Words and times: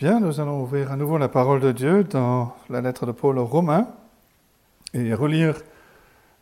Bien, 0.00 0.18
nous 0.18 0.40
allons 0.40 0.62
ouvrir 0.62 0.90
à 0.90 0.96
nouveau 0.96 1.18
la 1.18 1.28
parole 1.28 1.60
de 1.60 1.72
Dieu 1.72 2.04
dans 2.04 2.56
la 2.70 2.80
lettre 2.80 3.04
de 3.04 3.12
Paul 3.12 3.36
aux 3.36 3.44
Romains 3.44 3.86
et 4.94 5.12
relire 5.12 5.60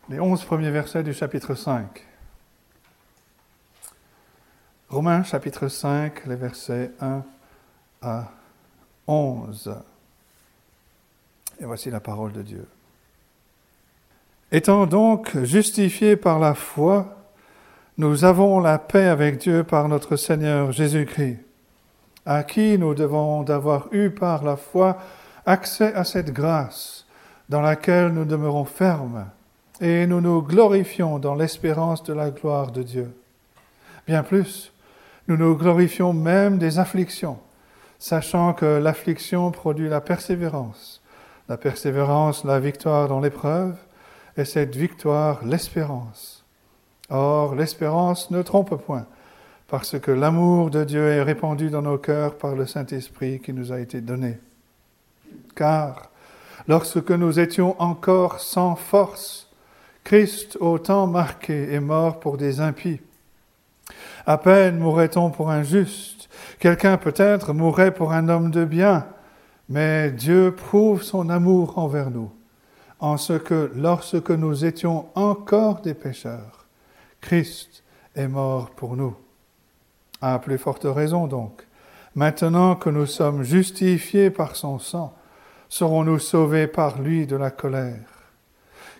les 0.07 0.17
onze 0.21 0.45
premiers 0.45 0.71
versets 0.71 1.03
du 1.03 1.13
chapitre 1.13 1.55
5. 1.55 2.07
Romains 4.87 5.23
chapitre 5.23 5.67
5, 5.67 6.25
les 6.27 6.37
versets 6.37 6.91
1 7.01 7.21
à 8.01 8.31
11. 9.07 9.75
Et 11.59 11.65
voici 11.65 11.89
la 11.89 11.99
parole 11.99 12.31
de 12.31 12.43
Dieu. 12.43 12.65
Étant 14.53 14.85
donc 14.85 15.37
justifiés 15.43 16.15
par 16.15 16.39
la 16.39 16.53
foi, 16.53 17.13
nous 17.97 18.23
avons 18.23 18.61
la 18.61 18.79
paix 18.79 19.07
avec 19.07 19.37
Dieu 19.37 19.65
par 19.65 19.89
notre 19.89 20.15
Seigneur 20.15 20.71
Jésus-Christ 20.71 21.48
à 22.29 22.43
qui 22.43 22.77
nous 22.77 22.93
devons 22.93 23.41
d'avoir 23.41 23.87
eu 23.91 24.11
par 24.11 24.43
la 24.43 24.55
foi 24.55 24.97
accès 25.47 25.95
à 25.95 26.03
cette 26.03 26.31
grâce 26.31 27.07
dans 27.49 27.59
laquelle 27.59 28.09
nous 28.09 28.23
demeurons 28.23 28.65
fermes 28.65 29.25
et 29.81 30.05
nous 30.05 30.21
nous 30.21 30.43
glorifions 30.43 31.17
dans 31.17 31.33
l'espérance 31.33 32.03
de 32.03 32.13
la 32.13 32.29
gloire 32.29 32.71
de 32.71 32.83
Dieu. 32.83 33.11
Bien 34.05 34.21
plus, 34.21 34.71
nous 35.27 35.37
nous 35.37 35.55
glorifions 35.55 36.13
même 36.13 36.59
des 36.59 36.77
afflictions, 36.77 37.39
sachant 37.97 38.53
que 38.53 38.77
l'affliction 38.77 39.49
produit 39.49 39.89
la 39.89 39.99
persévérance, 39.99 41.01
la 41.47 41.57
persévérance 41.57 42.43
la 42.43 42.59
victoire 42.59 43.07
dans 43.07 43.21
l'épreuve, 43.21 43.75
et 44.37 44.45
cette 44.45 44.75
victoire 44.75 45.43
l'espérance. 45.43 46.45
Or, 47.09 47.55
l'espérance 47.55 48.29
ne 48.29 48.43
trompe 48.43 48.75
point, 48.75 49.07
parce 49.69 49.99
que 49.99 50.11
l'amour 50.11 50.71
de 50.71 50.83
Dieu 50.83 51.07
est 51.07 51.21
répandu 51.21 51.69
dans 51.69 51.83
nos 51.83 51.99
cœurs 51.99 52.37
par 52.37 52.55
le 52.55 52.65
Saint-Esprit 52.65 53.39
qui 53.39 53.53
nous 53.53 53.71
a 53.71 53.79
été 53.79 54.01
donné. 54.01 54.39
Car 55.55 56.09
lorsque 56.67 57.11
nous 57.11 57.39
étions 57.39 57.79
encore 57.79 58.39
sans 58.39 58.75
force, 58.75 59.47
Christ, 60.03 60.57
au 60.59 60.79
temps 60.79 61.05
marqué, 61.05 61.71
est 61.71 61.79
mort 61.79 62.19
pour 62.19 62.37
des 62.37 62.61
impies. 62.61 62.99
À 64.25 64.39
peine 64.39 64.79
mourrait-on 64.79 65.29
pour 65.29 65.51
un 65.51 65.61
juste, 65.61 66.29
quelqu'un 66.59 66.97
peut-être 66.97 67.53
mourrait 67.53 67.93
pour 67.93 68.11
un 68.11 68.27
homme 68.27 68.49
de 68.49 68.65
bien, 68.65 69.05
mais 69.69 70.09
Dieu 70.09 70.51
prouve 70.51 71.03
son 71.03 71.29
amour 71.29 71.77
envers 71.77 72.09
nous, 72.09 72.31
en 72.99 73.17
ce 73.17 73.33
que 73.33 73.71
lorsque 73.75 74.31
nous 74.31 74.65
étions 74.65 75.05
encore 75.13 75.81
des 75.81 75.93
pécheurs, 75.93 76.65
Christ 77.21 77.83
est 78.15 78.27
mort 78.27 78.71
pour 78.71 78.95
nous. 78.95 79.15
À 80.21 80.37
plus 80.39 80.57
forte 80.57 80.85
raison 80.85 81.27
donc, 81.27 81.65
maintenant 82.13 82.75
que 82.75 82.89
nous 82.89 83.05
sommes 83.05 83.43
justifiés 83.43 84.29
par 84.29 84.57
son 84.57 84.77
sang, 84.77 85.13
serons-nous 85.69 86.19
sauvés 86.19 86.67
par 86.67 87.01
lui 87.01 87.25
de 87.25 87.37
la 87.37 87.51
colère? 87.51 88.09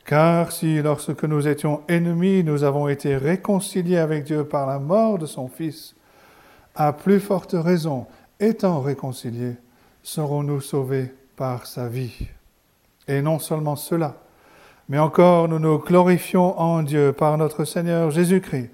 Car 0.05 0.51
si 0.51 0.81
lorsque 0.81 1.25
nous 1.25 1.47
étions 1.47 1.81
ennemis, 1.89 2.43
nous 2.43 2.63
avons 2.63 2.87
été 2.87 3.17
réconciliés 3.17 3.97
avec 3.97 4.23
Dieu 4.23 4.45
par 4.45 4.65
la 4.65 4.79
mort 4.79 5.17
de 5.17 5.25
son 5.25 5.49
Fils, 5.49 5.93
à 6.73 6.93
plus 6.93 7.19
forte 7.19 7.53
raison, 7.53 8.07
étant 8.39 8.79
réconciliés, 8.79 9.57
serons-nous 10.01 10.61
sauvés 10.61 11.13
par 11.35 11.65
sa 11.65 11.89
vie? 11.89 12.27
Et 13.07 13.21
non 13.21 13.39
seulement 13.39 13.75
cela, 13.75 14.15
mais 14.87 14.99
encore 14.99 15.49
nous 15.49 15.59
nous 15.59 15.79
glorifions 15.79 16.57
en 16.57 16.81
Dieu 16.81 17.11
par 17.11 17.37
notre 17.37 17.65
Seigneur 17.65 18.09
Jésus-Christ, 18.09 18.71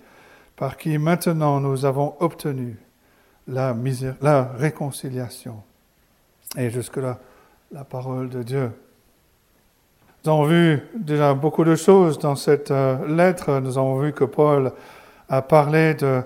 par 0.55 0.77
qui 0.77 0.97
maintenant 0.97 1.59
nous 1.59 1.85
avons 1.85 2.15
obtenu 2.19 2.77
la, 3.47 3.75
la 4.21 4.43
réconciliation. 4.57 5.61
Et 6.57 6.69
jusque-là, 6.69 7.19
la 7.71 7.83
parole 7.83 8.29
de 8.29 8.43
Dieu. 8.43 8.71
Nous 10.23 10.31
avons 10.31 10.45
vu 10.45 10.81
déjà 10.97 11.33
beaucoup 11.33 11.63
de 11.63 11.75
choses 11.75 12.17
dans 12.17 12.35
cette 12.35 12.71
euh, 12.71 13.05
lettre. 13.07 13.59
Nous 13.59 13.77
avons 13.77 13.99
vu 13.99 14.13
que 14.13 14.23
Paul 14.23 14.71
a 15.29 15.41
parlé 15.41 15.93
de 15.93 16.23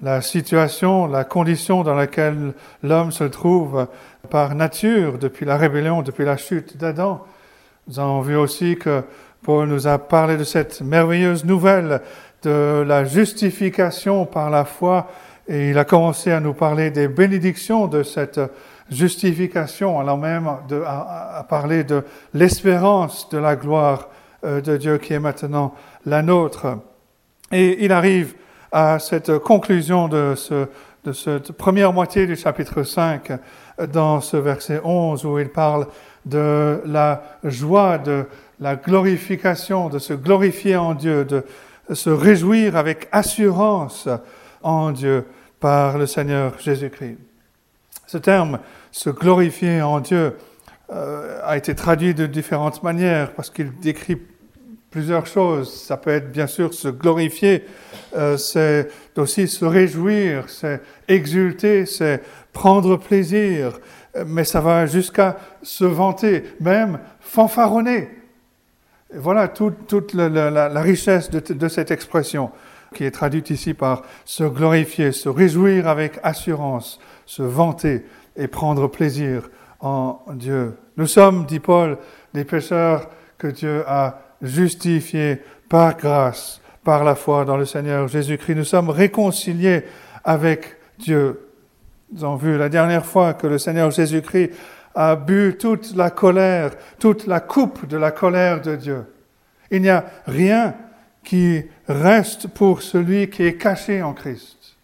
la 0.00 0.20
situation, 0.20 1.06
la 1.06 1.24
condition 1.24 1.82
dans 1.82 1.94
laquelle 1.94 2.54
l'homme 2.82 3.12
se 3.12 3.24
trouve 3.24 3.86
par 4.30 4.54
nature 4.54 5.18
depuis 5.18 5.44
la 5.44 5.56
rébellion, 5.56 6.02
depuis 6.02 6.24
la 6.24 6.36
chute 6.36 6.76
d'Adam. 6.76 7.24
Nous 7.88 7.98
avons 7.98 8.20
vu 8.20 8.36
aussi 8.36 8.76
que 8.76 9.02
Paul 9.42 9.68
nous 9.68 9.86
a 9.86 9.98
parlé 9.98 10.36
de 10.36 10.44
cette 10.44 10.80
merveilleuse 10.80 11.44
nouvelle 11.44 12.00
de 12.42 12.82
la 12.86 13.04
justification 13.04 14.26
par 14.26 14.50
la 14.50 14.64
foi 14.64 15.08
et 15.48 15.70
il 15.70 15.78
a 15.78 15.84
commencé 15.84 16.30
à 16.30 16.40
nous 16.40 16.54
parler 16.54 16.90
des 16.90 17.08
bénédictions 17.08 17.86
de 17.88 18.02
cette 18.02 18.40
justification, 18.90 19.98
alors 19.98 20.18
même 20.18 20.48
de, 20.68 20.82
à, 20.86 21.44
parler 21.48 21.84
de 21.84 22.04
l'espérance 22.34 23.28
de 23.30 23.38
la 23.38 23.56
gloire 23.56 24.08
euh, 24.44 24.60
de 24.60 24.76
Dieu 24.76 24.98
qui 24.98 25.14
est 25.14 25.18
maintenant 25.18 25.74
la 26.06 26.22
nôtre. 26.22 26.78
Et 27.50 27.84
il 27.84 27.92
arrive 27.92 28.34
à 28.70 28.98
cette 28.98 29.38
conclusion 29.38 30.08
de, 30.08 30.34
ce, 30.36 30.68
de 31.04 31.12
cette 31.12 31.52
première 31.52 31.92
moitié 31.92 32.26
du 32.26 32.36
chapitre 32.36 32.82
5 32.82 33.32
dans 33.92 34.20
ce 34.20 34.36
verset 34.36 34.80
11 34.84 35.24
où 35.24 35.38
il 35.38 35.48
parle 35.48 35.86
de 36.24 36.80
la 36.86 37.22
joie, 37.44 37.98
de 37.98 38.26
la 38.60 38.76
glorification, 38.76 39.88
de 39.88 39.98
se 39.98 40.12
glorifier 40.14 40.76
en 40.76 40.94
Dieu, 40.94 41.24
de, 41.24 41.44
se 41.94 42.10
réjouir 42.10 42.76
avec 42.76 43.08
assurance 43.12 44.08
en 44.62 44.90
Dieu 44.92 45.26
par 45.60 45.98
le 45.98 46.06
Seigneur 46.06 46.58
Jésus-Christ. 46.58 47.18
Ce 48.06 48.18
terme, 48.18 48.58
se 48.90 49.10
glorifier 49.10 49.82
en 49.82 50.00
Dieu, 50.00 50.36
euh, 50.90 51.40
a 51.44 51.56
été 51.56 51.74
traduit 51.74 52.14
de 52.14 52.26
différentes 52.26 52.82
manières 52.82 53.32
parce 53.32 53.48
qu'il 53.48 53.72
décrit 53.78 54.18
plusieurs 54.90 55.26
choses. 55.26 55.72
Ça 55.72 55.96
peut 55.96 56.10
être 56.10 56.30
bien 56.30 56.46
sûr 56.46 56.74
se 56.74 56.88
glorifier, 56.88 57.64
euh, 58.14 58.36
c'est 58.36 58.90
aussi 59.16 59.48
se 59.48 59.64
réjouir, 59.64 60.50
c'est 60.50 60.82
exulter, 61.08 61.86
c'est 61.86 62.22
prendre 62.52 62.96
plaisir, 62.96 63.78
mais 64.26 64.44
ça 64.44 64.60
va 64.60 64.84
jusqu'à 64.84 65.38
se 65.62 65.84
vanter, 65.84 66.44
même 66.60 66.98
fanfaronner 67.20 68.21
voilà 69.14 69.48
toute, 69.48 70.14
la, 70.14 70.80
richesse 70.80 71.30
de, 71.30 71.68
cette 71.68 71.90
expression 71.90 72.50
qui 72.94 73.04
est 73.04 73.10
traduite 73.10 73.50
ici 73.50 73.74
par 73.74 74.02
se 74.24 74.44
glorifier, 74.44 75.12
se 75.12 75.28
réjouir 75.28 75.88
avec 75.88 76.18
assurance, 76.22 77.00
se 77.26 77.42
vanter 77.42 78.04
et 78.36 78.48
prendre 78.48 78.88
plaisir 78.88 79.50
en 79.80 80.20
Dieu. 80.34 80.76
Nous 80.96 81.06
sommes, 81.06 81.46
dit 81.46 81.60
Paul, 81.60 81.98
des 82.34 82.44
pécheurs 82.44 83.08
que 83.38 83.48
Dieu 83.48 83.82
a 83.86 84.20
justifiés 84.40 85.40
par 85.68 85.96
grâce, 85.96 86.60
par 86.84 87.04
la 87.04 87.14
foi 87.14 87.44
dans 87.44 87.56
le 87.56 87.64
Seigneur 87.64 88.08
Jésus-Christ. 88.08 88.54
Nous 88.54 88.64
sommes 88.64 88.90
réconciliés 88.90 89.84
avec 90.24 90.76
Dieu. 90.98 91.48
Nous 92.12 92.24
avons 92.24 92.36
vu 92.36 92.58
la 92.58 92.68
dernière 92.68 93.06
fois 93.06 93.34
que 93.34 93.46
le 93.46 93.58
Seigneur 93.58 93.90
Jésus-Christ 93.90 94.50
a 94.94 95.16
bu 95.16 95.56
toute 95.58 95.94
la 95.94 96.10
colère, 96.10 96.72
toute 96.98 97.26
la 97.26 97.40
coupe 97.40 97.86
de 97.86 97.96
la 97.96 98.10
colère 98.10 98.60
de 98.60 98.76
Dieu. 98.76 99.04
Il 99.70 99.82
n'y 99.82 99.90
a 99.90 100.04
rien 100.26 100.74
qui 101.24 101.64
reste 101.88 102.48
pour 102.48 102.82
celui 102.82 103.30
qui 103.30 103.44
est 103.44 103.56
caché 103.56 104.02
en 104.02 104.12
Christ, 104.12 104.76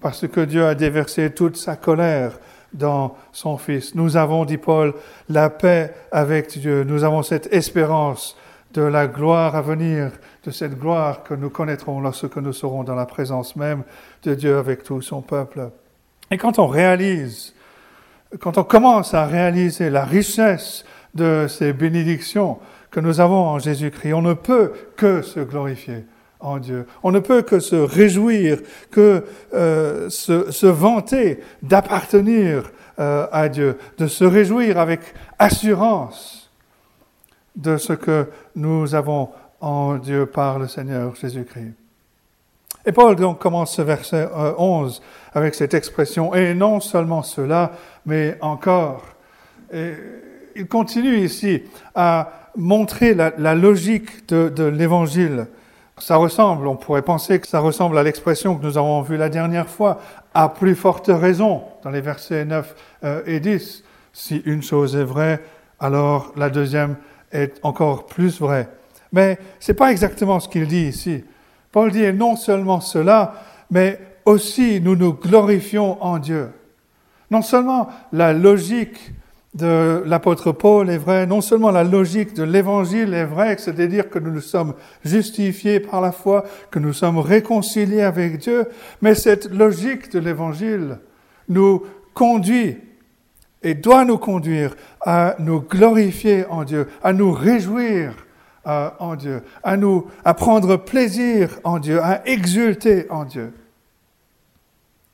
parce 0.00 0.26
que 0.26 0.40
Dieu 0.40 0.66
a 0.66 0.74
déversé 0.74 1.30
toute 1.30 1.56
sa 1.56 1.76
colère 1.76 2.38
dans 2.72 3.16
son 3.32 3.58
Fils. 3.58 3.94
Nous 3.94 4.16
avons, 4.16 4.44
dit 4.44 4.58
Paul, 4.58 4.94
la 5.28 5.50
paix 5.50 5.92
avec 6.10 6.58
Dieu. 6.58 6.84
Nous 6.84 7.04
avons 7.04 7.22
cette 7.22 7.52
espérance 7.52 8.36
de 8.72 8.82
la 8.82 9.06
gloire 9.06 9.54
à 9.54 9.62
venir, 9.62 10.12
de 10.44 10.50
cette 10.50 10.78
gloire 10.78 11.22
que 11.22 11.34
nous 11.34 11.50
connaîtrons 11.50 12.00
lorsque 12.00 12.36
nous 12.36 12.52
serons 12.52 12.84
dans 12.84 12.94
la 12.94 13.06
présence 13.06 13.54
même 13.56 13.82
de 14.22 14.34
Dieu 14.34 14.56
avec 14.56 14.82
tout 14.82 15.02
son 15.02 15.20
peuple. 15.20 15.70
Et 16.30 16.38
quand 16.38 16.58
on 16.58 16.66
réalise 16.66 17.54
quand 18.40 18.58
on 18.58 18.64
commence 18.64 19.14
à 19.14 19.26
réaliser 19.26 19.90
la 19.90 20.04
richesse 20.04 20.84
de 21.14 21.46
ces 21.48 21.72
bénédictions 21.72 22.58
que 22.90 23.00
nous 23.00 23.20
avons 23.20 23.46
en 23.46 23.58
Jésus-Christ, 23.58 24.14
on 24.14 24.22
ne 24.22 24.34
peut 24.34 24.72
que 24.96 25.22
se 25.22 25.40
glorifier 25.40 26.04
en 26.40 26.58
Dieu. 26.58 26.86
On 27.02 27.12
ne 27.12 27.20
peut 27.20 27.42
que 27.42 27.60
se 27.60 27.76
réjouir, 27.76 28.58
que 28.90 29.24
euh, 29.54 30.10
se, 30.10 30.66
vanter 30.66 31.40
d'appartenir 31.62 32.70
euh, 32.98 33.26
à 33.32 33.48
Dieu, 33.48 33.78
de 33.98 34.06
se 34.06 34.24
réjouir 34.24 34.78
avec 34.78 35.00
assurance 35.38 36.50
de 37.56 37.76
ce 37.76 37.92
que 37.92 38.28
nous 38.56 38.94
avons 38.94 39.30
en 39.60 39.96
Dieu 39.96 40.26
par 40.26 40.58
le 40.58 40.68
Seigneur 40.68 41.14
Jésus-Christ. 41.14 41.81
Et 42.84 42.92
Paul 42.92 43.16
commence 43.36 43.76
ce 43.76 43.82
verset 43.82 44.28
11 44.58 45.00
euh, 45.00 45.38
avec 45.38 45.54
cette 45.54 45.74
expression, 45.74 46.34
et 46.34 46.54
non 46.54 46.80
seulement 46.80 47.22
cela, 47.22 47.72
mais 48.06 48.36
encore. 48.40 49.04
Il 50.54 50.66
continue 50.66 51.16
ici 51.16 51.62
à 51.94 52.50
montrer 52.56 53.14
la, 53.14 53.54
logique 53.54 54.28
de, 54.28 54.64
l'évangile 54.64 55.46
Ça 55.98 56.16
ressemble, 56.16 56.66
on 56.66 56.76
pourrait 56.76 57.02
penser 57.02 57.38
que 57.40 57.46
ça 57.46 57.60
ressemble 57.60 57.96
à 57.98 58.02
l'expression 58.02 58.56
que 58.56 58.64
nous 58.64 58.78
avons 58.78 59.02
vue 59.02 59.16
la 59.16 59.28
dernière 59.28 59.68
fois, 59.68 60.00
à 60.34 60.48
plus 60.48 60.74
forte 60.74 61.08
raison, 61.08 61.62
dans 61.82 61.90
les 61.90 62.00
versets 62.00 62.44
9 62.44 62.74
euh, 63.04 63.22
et 63.26 63.40
10. 63.40 63.84
Si 64.12 64.42
une 64.44 64.62
chose 64.62 64.96
est 64.96 65.04
vraie, 65.04 65.40
alors 65.80 66.32
la 66.36 66.50
deuxième 66.50 66.96
est 67.32 67.58
encore 67.62 68.06
plus 68.06 68.40
vraie. 68.40 68.68
Mais 69.12 69.38
ce 69.60 69.72
n'est 69.72 69.76
pas 69.76 69.90
exactement 69.90 70.40
ce 70.40 70.48
qu'il 70.48 70.66
dit 70.66 70.86
ici. 70.86 71.24
Paul 71.72 71.90
dit 71.90 72.12
non 72.12 72.36
seulement 72.36 72.80
cela, 72.80 73.34
mais 73.70 73.98
aussi 74.24 74.80
nous 74.80 74.94
nous 74.94 75.14
glorifions 75.14 76.02
en 76.02 76.18
Dieu. 76.18 76.50
Non 77.30 77.42
seulement 77.42 77.88
la 78.12 78.32
logique 78.32 79.12
de 79.54 80.02
l'apôtre 80.06 80.52
Paul 80.52 80.88
est 80.88 80.98
vraie, 80.98 81.26
non 81.26 81.40
seulement 81.40 81.70
la 81.70 81.84
logique 81.84 82.34
de 82.34 82.42
l'évangile 82.42 83.12
est 83.12 83.24
vraie, 83.24 83.56
c'est-à-dire 83.58 84.08
que 84.08 84.18
nous 84.18 84.30
nous 84.30 84.40
sommes 84.40 84.74
justifiés 85.04 85.80
par 85.80 86.00
la 86.00 86.12
foi, 86.12 86.44
que 86.70 86.78
nous 86.78 86.92
sommes 86.92 87.18
réconciliés 87.18 88.02
avec 88.02 88.38
Dieu, 88.38 88.66
mais 89.02 89.14
cette 89.14 89.52
logique 89.52 90.10
de 90.12 90.18
l'évangile 90.20 90.98
nous 91.48 91.82
conduit 92.14 92.78
et 93.62 93.74
doit 93.74 94.04
nous 94.04 94.18
conduire 94.18 94.74
à 95.02 95.36
nous 95.38 95.60
glorifier 95.60 96.46
en 96.46 96.64
Dieu, 96.64 96.88
à 97.02 97.12
nous 97.12 97.32
réjouir 97.32 98.14
euh, 98.66 98.90
en 99.00 99.16
Dieu, 99.16 99.42
à 99.62 99.76
nous, 99.76 100.06
à 100.24 100.34
prendre 100.34 100.76
plaisir 100.76 101.58
en 101.64 101.78
Dieu, 101.78 102.00
à 102.00 102.26
exulter 102.28 103.10
en 103.10 103.24
Dieu. 103.24 103.52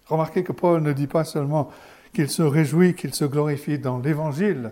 Remarquez 0.07 0.43
que 0.43 0.53
Paul 0.53 0.83
ne 0.83 0.93
dit 0.93 1.07
pas 1.07 1.25
seulement 1.25 1.71
qu'il 2.13 2.29
se 2.29 2.43
réjouit, 2.43 2.95
qu'il 2.95 3.15
se 3.15 3.25
glorifie 3.25 3.79
dans 3.79 3.99
l'Évangile, 3.99 4.71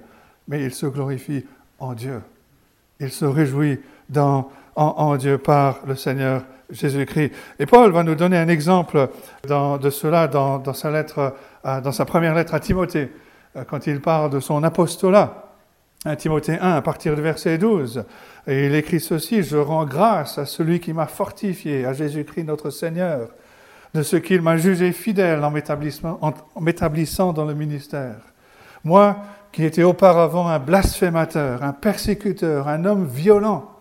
mais 0.48 0.62
il 0.62 0.74
se 0.74 0.86
glorifie 0.86 1.44
en 1.78 1.94
Dieu. 1.94 2.20
Il 3.00 3.10
se 3.10 3.24
réjouit 3.24 3.80
en, 4.74 5.16
Dieu 5.16 5.38
par 5.38 5.80
le 5.86 5.94
Seigneur 5.94 6.42
Jésus-Christ. 6.70 7.32
Et 7.58 7.66
Paul 7.66 7.92
va 7.92 8.02
nous 8.02 8.14
donner 8.14 8.36
un 8.36 8.48
exemple 8.48 9.08
de 9.44 9.90
cela 9.90 10.30
euh, 10.34 11.80
dans 11.80 11.92
sa 11.92 12.04
première 12.04 12.34
lettre 12.34 12.54
à 12.54 12.60
Timothée, 12.60 13.10
euh, 13.56 13.64
quand 13.64 13.86
il 13.86 14.00
parle 14.00 14.30
de 14.30 14.40
son 14.40 14.62
apostolat. 14.62 15.45
Timothée 16.14 16.58
1, 16.60 16.70
à 16.76 16.82
partir 16.82 17.16
du 17.16 17.22
verset 17.22 17.58
12. 17.58 18.04
Et 18.46 18.66
il 18.66 18.74
écrit 18.76 19.00
ceci, 19.00 19.42
Je 19.42 19.56
rends 19.56 19.86
grâce 19.86 20.38
à 20.38 20.46
celui 20.46 20.78
qui 20.78 20.92
m'a 20.92 21.06
fortifié, 21.06 21.84
à 21.84 21.92
Jésus-Christ 21.92 22.44
notre 22.44 22.70
Seigneur, 22.70 23.30
de 23.94 24.02
ce 24.02 24.16
qu'il 24.16 24.42
m'a 24.42 24.56
jugé 24.56 24.92
fidèle 24.92 25.42
en 25.42 25.50
m'établissant 26.60 27.32
dans 27.32 27.44
le 27.44 27.54
ministère. 27.54 28.18
Moi, 28.84 29.16
qui 29.50 29.64
étais 29.64 29.82
auparavant 29.82 30.46
un 30.46 30.58
blasphémateur, 30.58 31.62
un 31.62 31.72
persécuteur, 31.72 32.68
un 32.68 32.84
homme 32.84 33.06
violent, 33.06 33.72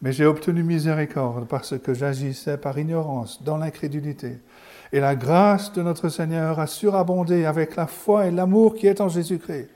mais 0.00 0.12
j'ai 0.12 0.26
obtenu 0.26 0.62
miséricorde 0.62 1.48
parce 1.48 1.76
que 1.78 1.92
j'agissais 1.92 2.56
par 2.56 2.78
ignorance, 2.78 3.42
dans 3.42 3.56
l'incrédulité. 3.56 4.38
Et 4.92 5.00
la 5.00 5.16
grâce 5.16 5.72
de 5.72 5.82
notre 5.82 6.08
Seigneur 6.08 6.60
a 6.60 6.66
surabondé 6.66 7.44
avec 7.44 7.74
la 7.76 7.86
foi 7.86 8.26
et 8.26 8.30
l'amour 8.30 8.74
qui 8.74 8.86
est 8.86 9.00
en 9.00 9.08
Jésus-Christ. 9.08 9.68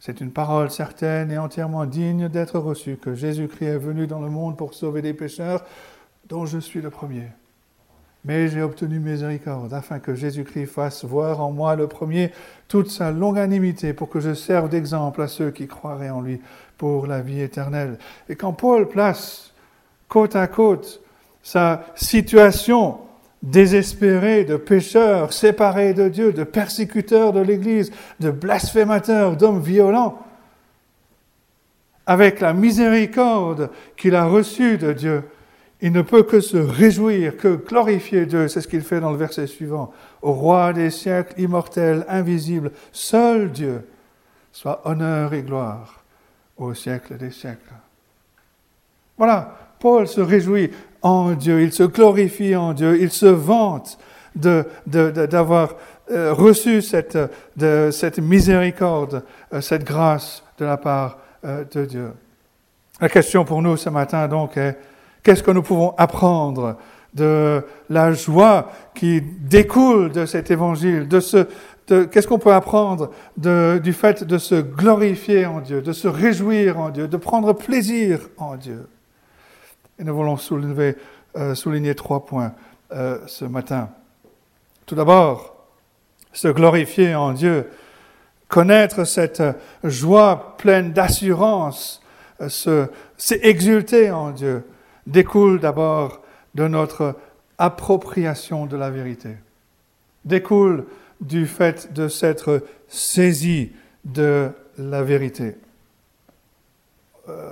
C'est 0.00 0.20
une 0.20 0.32
parole 0.32 0.70
certaine 0.70 1.30
et 1.30 1.38
entièrement 1.38 1.86
digne 1.86 2.28
d'être 2.28 2.58
reçue 2.58 2.96
que 2.96 3.14
Jésus-Christ 3.14 3.66
est 3.66 3.78
venu 3.78 4.06
dans 4.06 4.20
le 4.20 4.30
monde 4.30 4.56
pour 4.56 4.74
sauver 4.74 5.02
des 5.02 5.14
pécheurs, 5.14 5.64
dont 6.28 6.46
je 6.46 6.58
suis 6.58 6.80
le 6.80 6.90
premier. 6.90 7.28
Mais 8.24 8.48
j'ai 8.48 8.62
obtenu 8.62 9.00
miséricorde 9.00 9.74
afin 9.74 9.98
que 9.98 10.14
Jésus-Christ 10.14 10.66
fasse 10.66 11.04
voir 11.04 11.40
en 11.40 11.52
moi 11.52 11.76
le 11.76 11.88
premier 11.88 12.32
toute 12.68 12.90
sa 12.90 13.10
longanimité 13.10 13.92
pour 13.92 14.08
que 14.08 14.20
je 14.20 14.32
serve 14.32 14.70
d'exemple 14.70 15.20
à 15.20 15.28
ceux 15.28 15.50
qui 15.50 15.66
croiraient 15.66 16.10
en 16.10 16.22
lui 16.22 16.40
pour 16.78 17.06
la 17.06 17.20
vie 17.20 17.40
éternelle. 17.40 17.98
Et 18.28 18.36
quand 18.36 18.54
Paul 18.54 18.88
place 18.88 19.52
côte 20.08 20.36
à 20.36 20.46
côte 20.46 21.02
sa 21.42 21.84
situation 21.94 22.98
désespérés, 23.44 24.44
de 24.44 24.56
pécheurs, 24.56 25.32
séparés 25.32 25.92
de 25.92 26.08
Dieu, 26.08 26.32
de 26.32 26.44
persécuteurs 26.44 27.32
de 27.32 27.40
l'Église, 27.40 27.92
de 28.20 28.30
blasphémateurs, 28.30 29.36
d'hommes 29.36 29.60
violents, 29.60 30.18
avec 32.06 32.40
la 32.40 32.52
miséricorde 32.52 33.70
qu'il 33.96 34.14
a 34.14 34.24
reçue 34.24 34.78
de 34.78 34.92
Dieu, 34.92 35.22
il 35.80 35.92
ne 35.92 36.02
peut 36.02 36.22
que 36.22 36.40
se 36.40 36.56
réjouir, 36.56 37.36
que 37.36 37.56
glorifier 37.56 38.24
Dieu. 38.24 38.48
C'est 38.48 38.62
ce 38.62 38.68
qu'il 38.68 38.80
fait 38.80 39.00
dans 39.00 39.10
le 39.10 39.18
verset 39.18 39.46
suivant. 39.46 39.92
Au 40.22 40.32
roi 40.32 40.72
des 40.72 40.90
siècles, 40.90 41.38
immortel, 41.38 42.06
invisible, 42.08 42.72
seul 42.92 43.50
Dieu, 43.50 43.86
soit 44.52 44.80
honneur 44.86 45.34
et 45.34 45.42
gloire 45.42 46.02
au 46.56 46.72
siècle 46.72 47.18
des 47.18 47.30
siècles. 47.30 47.74
Voilà, 49.18 49.54
Paul 49.78 50.08
se 50.08 50.22
réjouit 50.22 50.70
en 51.04 51.32
Dieu, 51.32 51.60
il 51.60 51.72
se 51.72 51.82
glorifie 51.82 52.56
en 52.56 52.72
Dieu, 52.72 52.98
il 53.00 53.10
se 53.10 53.26
vante 53.26 53.98
d'avoir 54.34 55.76
euh, 56.10 56.32
reçu 56.32 56.82
cette, 56.82 57.18
de, 57.56 57.90
cette 57.92 58.18
miséricorde, 58.18 59.22
euh, 59.52 59.60
cette 59.60 59.84
grâce 59.84 60.42
de 60.58 60.64
la 60.64 60.78
part 60.78 61.18
euh, 61.44 61.64
de 61.72 61.84
Dieu. 61.84 62.12
La 63.00 63.10
question 63.10 63.44
pour 63.44 63.60
nous 63.60 63.76
ce 63.76 63.90
matin 63.90 64.26
donc 64.28 64.56
est, 64.56 64.78
qu'est-ce 65.22 65.42
que 65.42 65.50
nous 65.50 65.62
pouvons 65.62 65.94
apprendre 65.98 66.78
de 67.12 67.62
la 67.90 68.12
joie 68.12 68.70
qui 68.94 69.20
découle 69.20 70.10
de 70.10 70.24
cet 70.24 70.50
évangile, 70.50 71.06
de 71.06 71.20
ce, 71.20 71.46
qu'est-ce 71.86 72.26
qu'on 72.26 72.38
peut 72.38 72.54
apprendre 72.54 73.10
de, 73.36 73.78
du 73.82 73.92
fait 73.92 74.24
de 74.24 74.38
se 74.38 74.54
glorifier 74.54 75.44
en 75.44 75.60
Dieu, 75.60 75.82
de 75.82 75.92
se 75.92 76.08
réjouir 76.08 76.80
en 76.80 76.88
Dieu, 76.88 77.08
de 77.08 77.16
prendre 77.18 77.52
plaisir 77.52 78.20
en 78.38 78.56
Dieu? 78.56 78.86
Et 79.98 80.04
nous 80.04 80.14
voulons 80.14 80.36
euh, 81.36 81.54
souligner 81.54 81.94
trois 81.94 82.26
points 82.26 82.52
euh, 82.92 83.18
ce 83.26 83.44
matin. 83.44 83.90
Tout 84.86 84.96
d'abord, 84.96 85.54
se 86.32 86.48
glorifier 86.48 87.14
en 87.14 87.32
Dieu, 87.32 87.70
connaître 88.48 89.04
cette 89.04 89.42
joie 89.84 90.56
pleine 90.58 90.92
d'assurance, 90.92 92.02
euh, 92.40 92.86
s'exulter 93.16 94.10
en 94.10 94.32
Dieu, 94.32 94.64
découle 95.06 95.60
d'abord 95.60 96.22
de 96.56 96.66
notre 96.66 97.16
appropriation 97.58 98.66
de 98.66 98.76
la 98.76 98.90
vérité, 98.90 99.36
découle 100.24 100.86
du 101.20 101.46
fait 101.46 101.92
de 101.92 102.08
s'être 102.08 102.64
saisi 102.88 103.70
de 104.04 104.50
la 104.76 105.04
vérité. 105.04 105.56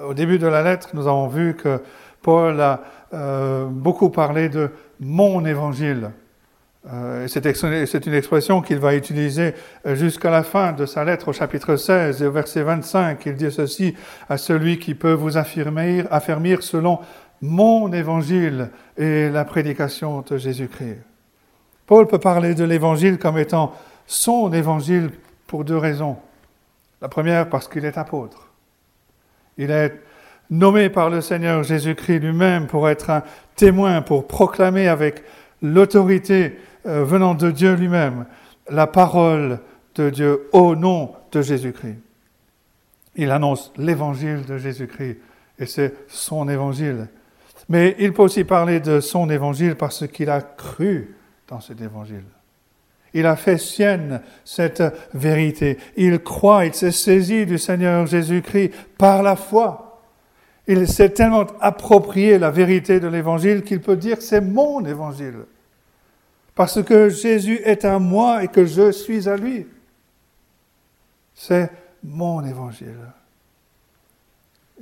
Au 0.06 0.12
début 0.12 0.38
de 0.38 0.46
la 0.46 0.62
lettre, 0.62 0.90
nous 0.92 1.06
avons 1.06 1.28
vu 1.28 1.54
que 1.54 1.80
Paul 2.22 2.60
a 2.60 2.80
euh, 3.12 3.66
beaucoup 3.66 4.10
parlé 4.10 4.48
de 4.48 4.70
mon 5.00 5.44
évangile. 5.44 6.10
Euh, 6.92 7.28
c'est 7.28 8.06
une 8.06 8.14
expression 8.14 8.60
qu'il 8.60 8.78
va 8.78 8.96
utiliser 8.96 9.54
euh, 9.86 9.94
jusqu'à 9.94 10.30
la 10.30 10.42
fin 10.42 10.72
de 10.72 10.84
sa 10.84 11.04
lettre 11.04 11.28
au 11.28 11.32
chapitre 11.32 11.76
16 11.76 12.22
et 12.22 12.26
au 12.26 12.32
verset 12.32 12.62
25. 12.62 13.24
Il 13.26 13.34
dit 13.34 13.52
ceci 13.52 13.94
à 14.28 14.36
celui 14.36 14.78
qui 14.78 14.94
peut 14.94 15.12
vous 15.12 15.36
affirmer, 15.36 16.04
affermir 16.10 16.62
selon 16.62 16.98
mon 17.40 17.92
évangile 17.92 18.70
et 18.96 19.28
la 19.28 19.44
prédication 19.44 20.24
de 20.28 20.36
Jésus-Christ. 20.36 20.98
Paul 21.86 22.06
peut 22.06 22.18
parler 22.18 22.54
de 22.54 22.64
l'évangile 22.64 23.18
comme 23.18 23.38
étant 23.38 23.74
son 24.06 24.52
évangile 24.52 25.10
pour 25.46 25.64
deux 25.64 25.76
raisons. 25.76 26.16
La 27.00 27.08
première, 27.08 27.48
parce 27.48 27.68
qu'il 27.68 27.84
est 27.84 27.98
apôtre. 27.98 28.48
Il 29.58 29.70
est 29.70 29.92
nommé 30.52 30.90
par 30.90 31.08
le 31.08 31.22
Seigneur 31.22 31.62
Jésus-Christ 31.62 32.20
lui-même 32.20 32.66
pour 32.66 32.88
être 32.88 33.10
un 33.10 33.22
témoin, 33.56 34.02
pour 34.02 34.28
proclamer 34.28 34.86
avec 34.86 35.24
l'autorité 35.62 36.58
euh, 36.86 37.04
venant 37.04 37.34
de 37.34 37.50
Dieu 37.50 37.74
lui-même 37.74 38.26
la 38.68 38.86
parole 38.86 39.60
de 39.94 40.10
Dieu 40.10 40.48
au 40.52 40.76
nom 40.76 41.14
de 41.32 41.40
Jésus-Christ. 41.40 41.96
Il 43.16 43.30
annonce 43.30 43.72
l'évangile 43.78 44.44
de 44.46 44.58
Jésus-Christ 44.58 45.18
et 45.58 45.66
c'est 45.66 45.94
son 46.06 46.48
évangile. 46.48 47.08
Mais 47.68 47.96
il 47.98 48.12
peut 48.12 48.22
aussi 48.22 48.44
parler 48.44 48.78
de 48.80 49.00
son 49.00 49.30
évangile 49.30 49.74
parce 49.74 50.06
qu'il 50.06 50.28
a 50.28 50.42
cru 50.42 51.16
dans 51.48 51.60
cet 51.60 51.80
évangile. 51.80 52.24
Il 53.14 53.26
a 53.26 53.36
fait 53.36 53.58
sienne 53.58 54.20
cette 54.44 54.82
vérité. 55.14 55.78
Il 55.96 56.18
croit, 56.18 56.66
il 56.66 56.74
s'est 56.74 56.92
saisi 56.92 57.46
du 57.46 57.58
Seigneur 57.58 58.06
Jésus-Christ 58.06 58.72
par 58.98 59.22
la 59.22 59.36
foi. 59.36 59.91
Il 60.66 60.86
s'est 60.86 61.10
tellement 61.10 61.46
approprié 61.60 62.38
la 62.38 62.50
vérité 62.50 63.00
de 63.00 63.08
l'évangile 63.08 63.62
qu'il 63.62 63.80
peut 63.80 63.96
dire 63.96 64.18
c'est 64.20 64.40
mon 64.40 64.84
évangile. 64.84 65.44
Parce 66.54 66.82
que 66.82 67.08
Jésus 67.08 67.60
est 67.64 67.84
à 67.84 67.98
moi 67.98 68.44
et 68.44 68.48
que 68.48 68.64
je 68.64 68.92
suis 68.92 69.28
à 69.28 69.36
lui. 69.36 69.66
C'est 71.34 71.70
mon 72.04 72.44
évangile. 72.44 72.98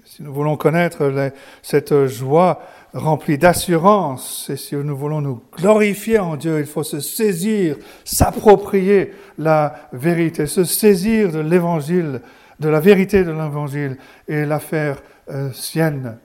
Si 0.05 0.23
nous 0.23 0.33
voulons 0.33 0.57
connaître 0.57 1.33
cette 1.63 2.07
joie 2.07 2.63
remplie 2.93 3.39
d'assurance, 3.39 4.51
et 4.51 4.57
si 4.57 4.75
nous 4.75 4.97
voulons 4.97 5.21
nous 5.21 5.43
glorifier 5.57 6.19
en 6.19 6.37
Dieu, 6.37 6.59
il 6.59 6.67
faut 6.67 6.83
se 6.83 7.01
saisir, 7.01 7.77
s'approprier 8.05 9.13
la 9.39 9.75
vérité, 9.93 10.47
se 10.47 10.65
saisir 10.65 11.31
de 11.31 11.41
l'évangile, 11.41 12.23
de 12.59 12.69
la 12.69 12.81
vérité 12.81 13.25
de 13.25 13.31
l'évangile 13.31 13.99
et 14.27 14.45
la 14.45 14.59
faire 14.59 15.03
euh, 15.31 15.53
sienne. 15.53 16.19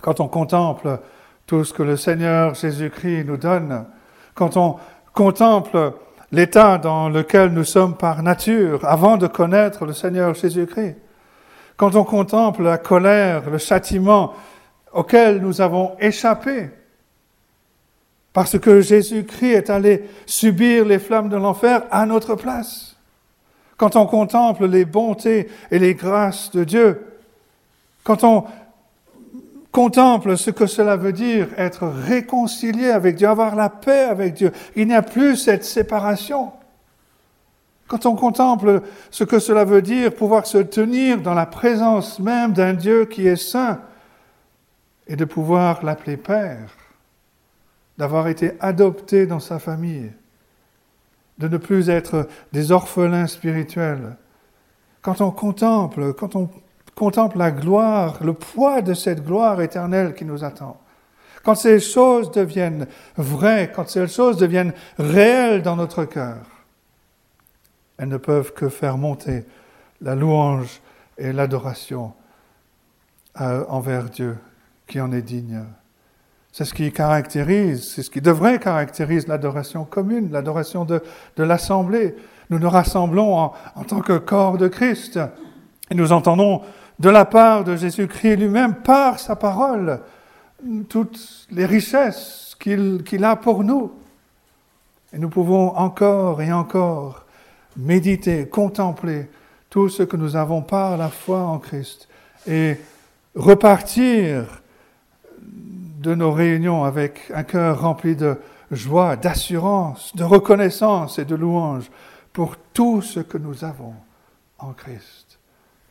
Quand 0.00 0.20
on 0.20 0.28
contemple 0.28 0.98
tout 1.46 1.64
ce 1.64 1.72
que 1.72 1.82
le 1.82 1.96
Seigneur 1.96 2.54
Jésus-Christ 2.54 3.24
nous 3.24 3.36
donne, 3.36 3.86
quand 4.34 4.56
on 4.56 4.76
contemple 5.12 5.92
l'état 6.30 6.78
dans 6.78 7.08
lequel 7.08 7.52
nous 7.52 7.64
sommes 7.64 7.96
par 7.96 8.22
nature 8.22 8.84
avant 8.84 9.16
de 9.16 9.26
connaître 9.26 9.84
le 9.84 9.92
Seigneur 9.92 10.34
Jésus-Christ, 10.34 10.96
quand 11.76 11.94
on 11.94 12.04
contemple 12.04 12.62
la 12.62 12.78
colère, 12.78 13.50
le 13.50 13.58
châtiment 13.58 14.34
auquel 14.92 15.40
nous 15.40 15.60
avons 15.60 15.96
échappé, 16.00 16.70
parce 18.32 18.58
que 18.58 18.80
Jésus-Christ 18.80 19.52
est 19.52 19.70
allé 19.70 20.08
subir 20.26 20.84
les 20.84 20.98
flammes 20.98 21.28
de 21.28 21.36
l'enfer 21.36 21.82
à 21.90 22.06
notre 22.06 22.34
place, 22.34 22.96
quand 23.76 23.96
on 23.96 24.06
contemple 24.06 24.66
les 24.66 24.84
bontés 24.84 25.48
et 25.70 25.78
les 25.78 25.94
grâces 25.94 26.50
de 26.52 26.64
Dieu, 26.64 27.11
quand 28.04 28.24
on 28.24 28.44
contemple 29.72 30.36
ce 30.36 30.50
que 30.50 30.66
cela 30.66 30.96
veut 30.96 31.12
dire 31.12 31.48
être 31.56 31.86
réconcilié 31.86 32.90
avec 32.90 33.16
Dieu, 33.16 33.28
avoir 33.28 33.56
la 33.56 33.70
paix 33.70 34.04
avec 34.04 34.34
Dieu. 34.34 34.52
Il 34.76 34.86
n'y 34.86 34.94
a 34.94 35.02
plus 35.02 35.36
cette 35.36 35.64
séparation. 35.64 36.52
Quand 37.88 38.06
on 38.06 38.14
contemple 38.14 38.82
ce 39.10 39.24
que 39.24 39.38
cela 39.38 39.64
veut 39.64 39.82
dire, 39.82 40.14
pouvoir 40.14 40.46
se 40.46 40.58
tenir 40.58 41.20
dans 41.20 41.34
la 41.34 41.46
présence 41.46 42.20
même 42.20 42.52
d'un 42.52 42.74
Dieu 42.74 43.06
qui 43.06 43.26
est 43.26 43.36
saint 43.36 43.80
et 45.06 45.16
de 45.16 45.24
pouvoir 45.24 45.84
l'appeler 45.84 46.16
Père, 46.16 46.76
d'avoir 47.98 48.28
été 48.28 48.52
adopté 48.60 49.26
dans 49.26 49.40
sa 49.40 49.58
famille, 49.58 50.12
de 51.38 51.48
ne 51.48 51.56
plus 51.56 51.90
être 51.90 52.28
des 52.52 52.72
orphelins 52.72 53.26
spirituels. 53.26 54.16
Quand 55.02 55.20
on 55.20 55.30
contemple, 55.30 56.12
quand 56.14 56.36
on 56.36 56.48
contemple 56.94 57.38
la 57.38 57.50
gloire, 57.50 58.18
le 58.22 58.32
poids 58.32 58.82
de 58.82 58.94
cette 58.94 59.24
gloire 59.24 59.60
éternelle 59.60 60.14
qui 60.14 60.24
nous 60.24 60.44
attend. 60.44 60.78
Quand 61.42 61.54
ces 61.54 61.80
choses 61.80 62.30
deviennent 62.30 62.86
vraies, 63.16 63.72
quand 63.74 63.88
ces 63.88 64.06
choses 64.06 64.36
deviennent 64.36 64.72
réelles 64.98 65.62
dans 65.62 65.76
notre 65.76 66.04
cœur, 66.04 66.38
elles 67.98 68.08
ne 68.08 68.16
peuvent 68.16 68.52
que 68.52 68.68
faire 68.68 68.96
monter 68.96 69.44
la 70.00 70.14
louange 70.14 70.80
et 71.18 71.32
l'adoration 71.32 72.12
euh, 73.40 73.64
envers 73.68 74.04
Dieu 74.04 74.36
qui 74.86 75.00
en 75.00 75.12
est 75.12 75.22
digne. 75.22 75.64
C'est 76.52 76.64
ce 76.64 76.74
qui 76.74 76.92
caractérise, 76.92 77.92
c'est 77.92 78.02
ce 78.02 78.10
qui 78.10 78.20
devrait 78.20 78.58
caractériser 78.58 79.26
l'adoration 79.26 79.84
commune, 79.84 80.30
l'adoration 80.30 80.84
de, 80.84 81.02
l'Assemblée. 81.38 82.14
Nous 82.50 82.58
nous 82.58 82.68
rassemblons 82.68 83.38
en, 83.38 83.54
en 83.74 83.84
tant 83.84 84.00
que 84.00 84.18
corps 84.18 84.58
de 84.58 84.68
Christ 84.68 85.18
et 85.90 85.94
nous 85.94 86.12
entendons 86.12 86.62
de 86.98 87.10
la 87.10 87.24
part 87.24 87.64
de 87.64 87.76
Jésus-Christ 87.76 88.36
lui-même, 88.36 88.76
par 88.76 89.18
sa 89.18 89.36
parole, 89.36 90.00
toutes 90.88 91.46
les 91.50 91.66
richesses 91.66 92.56
qu'il 92.58 93.24
a 93.24 93.36
pour 93.36 93.64
nous. 93.64 93.92
Et 95.12 95.18
nous 95.18 95.28
pouvons 95.28 95.76
encore 95.76 96.40
et 96.40 96.52
encore 96.52 97.24
méditer, 97.76 98.48
contempler 98.48 99.28
tout 99.68 99.88
ce 99.88 100.02
que 100.02 100.16
nous 100.16 100.36
avons 100.36 100.62
par 100.62 100.96
la 100.96 101.08
foi 101.08 101.40
en 101.40 101.58
Christ 101.58 102.08
et 102.46 102.76
repartir 103.34 104.62
de 105.38 106.14
nos 106.14 106.32
réunions 106.32 106.84
avec 106.84 107.30
un 107.34 107.42
cœur 107.42 107.80
rempli 107.80 108.16
de 108.16 108.38
joie, 108.70 109.16
d'assurance, 109.16 110.14
de 110.16 110.24
reconnaissance 110.24 111.18
et 111.18 111.24
de 111.24 111.34
louange 111.34 111.90
pour 112.32 112.56
tout 112.72 113.02
ce 113.02 113.20
que 113.20 113.38
nous 113.38 113.64
avons 113.64 113.94
en 114.58 114.72
Christ, 114.72 115.38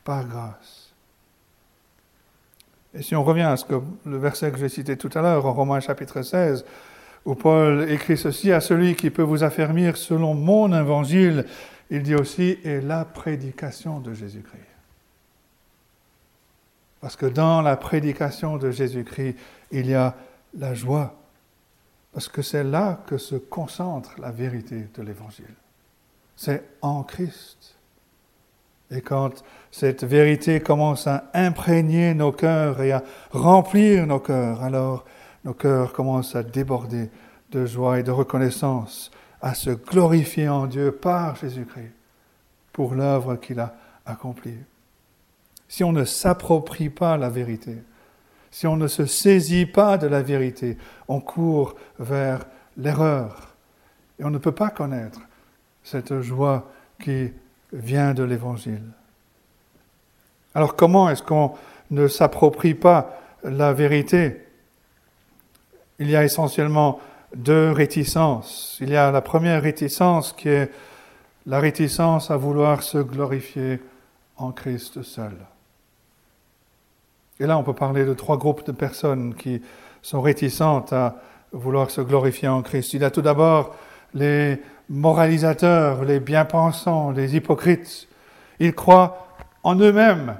par 0.04 0.26
grâce. 0.26 0.81
Et 2.94 3.02
si 3.02 3.16
on 3.16 3.24
revient 3.24 3.42
à 3.42 3.58
ce 3.58 3.66
que 3.66 3.82
le 4.06 4.18
verset 4.18 4.52
que 4.52 4.58
j'ai 4.58 4.70
cité 4.70 4.98
tout 4.98 5.10
à 5.14 5.22
l'heure, 5.22 5.46
en 5.46 5.54
Romains 5.54 5.80
chapitre 5.80 6.22
16, 6.22 6.66
où 7.26 7.36
Paul 7.36 7.90
écrit 7.90 8.18
ceci, 8.18 8.52
à 8.52 8.60
celui 8.60 8.96
qui 8.96 9.10
peut 9.10 9.22
vous 9.22 9.44
affermir 9.44 9.96
selon 9.96 10.34
mon 10.34 10.74
évangile, 10.78 11.46
il 11.90 12.04
dit 12.04 12.16
aussi, 12.16 12.58
et 12.64 12.82
la 12.82 13.06
prédication 13.06 14.00
de 14.00 14.14
Jésus-Christ. 14.14 14.62
Parce 17.00 17.16
que 17.16 17.26
dans 17.26 17.62
la 17.62 17.78
prédication 17.78 18.58
de 18.58 18.72
Jésus-Christ, 18.72 19.36
il 19.72 19.88
y 19.88 19.94
a 19.94 20.16
la 20.58 20.74
joie. 20.74 21.16
Parce 22.14 22.28
que 22.28 22.42
c'est 22.42 22.64
là 22.64 23.02
que 23.08 23.18
se 23.18 23.36
concentre 23.36 24.20
la 24.20 24.32
vérité 24.32 24.88
de 24.94 25.02
l'Évangile. 25.02 25.54
C'est 26.36 26.64
en 26.82 27.04
Christ. 27.04 27.76
Et 28.92 29.02
quand 29.02 29.44
cette 29.72 30.04
vérité 30.04 30.60
commence 30.60 31.08
à 31.08 31.30
imprégner 31.34 32.14
nos 32.14 32.34
cœurs 32.34 32.82
et 32.82 32.92
à 32.92 33.04
remplir 33.32 34.06
nos 34.06 34.20
cœurs, 34.20 34.62
alors 34.62 35.06
nos 35.46 35.54
cœurs 35.54 35.94
commencent 35.94 36.36
à 36.36 36.44
déborder 36.44 37.10
de 37.52 37.66
joie 37.66 38.00
et 38.00 38.04
de 38.04 38.12
reconnaissance, 38.12 39.12
à 39.42 39.54
se 39.54 39.70
glorifier 39.70 40.50
en 40.50 40.68
Dieu 40.68 40.92
par 40.92 41.38
Jésus-Christ 41.38 41.94
pour 42.74 42.94
l'œuvre 42.94 43.38
qu'il 43.38 43.60
a 43.60 43.76
accomplie. 44.06 44.58
Si 45.68 45.84
on 45.84 45.94
ne 45.94 46.04
s'approprie 46.04 46.90
pas 46.90 47.16
la 47.16 47.30
vérité, 47.30 47.78
si 48.52 48.68
on 48.68 48.76
ne 48.76 48.88
se 48.88 49.06
saisit 49.06 49.66
pas 49.66 49.98
de 49.98 50.08
la 50.08 50.22
vérité, 50.22 50.78
on 51.08 51.22
court 51.22 51.76
vers 51.98 52.46
l'erreur. 52.76 53.56
Et 54.20 54.26
on 54.26 54.30
ne 54.30 54.38
peut 54.38 54.52
pas 54.52 54.70
connaître 54.70 55.22
cette 55.84 56.20
joie 56.20 56.70
qui 57.02 57.32
vient 57.74 58.14
de 58.14 58.24
l'Évangile. 58.24 58.84
Alors 60.54 60.76
comment 60.76 61.10
est-ce 61.10 61.24
qu'on 61.24 61.54
ne 61.92 62.08
s'approprie 62.08 62.74
pas 62.74 63.20
la 63.44 63.74
vérité? 63.74 64.42
Il 66.00 66.10
y 66.10 66.16
a 66.16 66.24
essentiellement 66.24 67.00
deux 67.36 67.72
réticences. 67.72 68.78
Il 68.82 68.90
y 68.90 68.96
a 68.96 69.12
la 69.12 69.22
première 69.22 69.62
réticence 69.62 70.34
qui 70.34 70.50
est 70.50 70.72
la 71.46 71.60
réticence 71.60 72.30
à 72.30 72.38
vouloir 72.38 72.84
se 72.84 72.98
glorifier 72.98 73.80
en 74.38 74.52
Christ 74.52 75.04
seul. 75.04 75.34
Et 77.40 77.48
là, 77.48 77.58
on 77.58 77.64
peut 77.64 77.74
parler 77.74 78.06
de 78.06 78.14
trois 78.14 78.38
groupes 78.38 78.66
de 78.66 78.72
personnes 78.72 79.34
qui 79.36 79.62
sont 80.02 80.22
réticentes 80.22 80.94
à 80.94 81.16
vouloir 81.52 81.90
se 81.90 82.02
glorifier 82.02 82.48
en 82.48 82.62
Christ. 82.62 82.94
Il 82.94 83.02
y 83.02 83.06
a 83.06 83.12
tout 83.12 83.22
d'abord 83.22 83.76
les 84.14 84.62
moralisateurs, 84.92 86.04
les 86.04 86.20
bien-pensants, 86.20 87.12
les 87.12 87.36
hypocrites. 87.36 88.08
Ils 88.60 88.74
croient 88.74 89.28
en 89.64 89.76
eux-mêmes. 89.76 90.38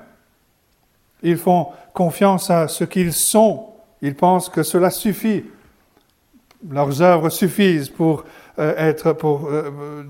Ils 1.24 1.38
font 1.38 1.70
confiance 1.94 2.50
à 2.50 2.68
ce 2.68 2.84
qu'ils 2.84 3.14
sont. 3.14 3.68
Ils 4.02 4.16
pensent 4.16 4.50
que 4.50 4.64
cela 4.64 4.90
suffit. 4.90 5.46
Leurs 6.70 7.02
œuvres 7.02 7.30
suffisent 7.30 7.90
pour 7.90 8.26
euh, 8.60 8.74
être, 8.78 9.14
pour, 9.14 9.48
euh, 9.48 10.04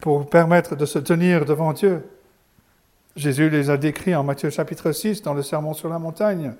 pour 0.00 0.30
permettre 0.30 0.76
de 0.76 0.86
se 0.86 0.98
tenir 0.98 1.44
devant 1.44 1.72
Dieu. 1.72 2.04
Jésus 3.16 3.50
les 3.50 3.68
a 3.68 3.76
décrits 3.76 4.14
en 4.14 4.22
Matthieu 4.22 4.50
chapitre 4.50 4.92
6 4.92 5.22
dans 5.22 5.34
le 5.34 5.42
Sermon 5.42 5.74
sur 5.74 5.88
la 5.88 5.98
montagne. 5.98 6.52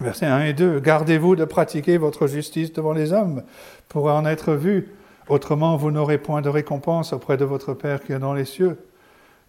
Versets 0.00 0.26
1 0.26 0.44
et 0.46 0.52
2. 0.54 0.80
Gardez-vous 0.80 1.36
de 1.36 1.44
pratiquer 1.44 1.98
votre 1.98 2.26
justice 2.26 2.72
devant 2.72 2.92
les 2.92 3.12
hommes 3.12 3.42
pour 3.88 4.06
en 4.06 4.24
être 4.24 4.54
vu. 4.54 4.88
Autrement, 5.28 5.76
vous 5.76 5.90
n'aurez 5.90 6.18
point 6.18 6.42
de 6.42 6.48
récompense 6.48 7.12
auprès 7.12 7.36
de 7.36 7.44
votre 7.44 7.74
Père 7.74 8.02
qui 8.02 8.12
est 8.12 8.18
dans 8.18 8.34
les 8.34 8.44
cieux. 8.44 8.78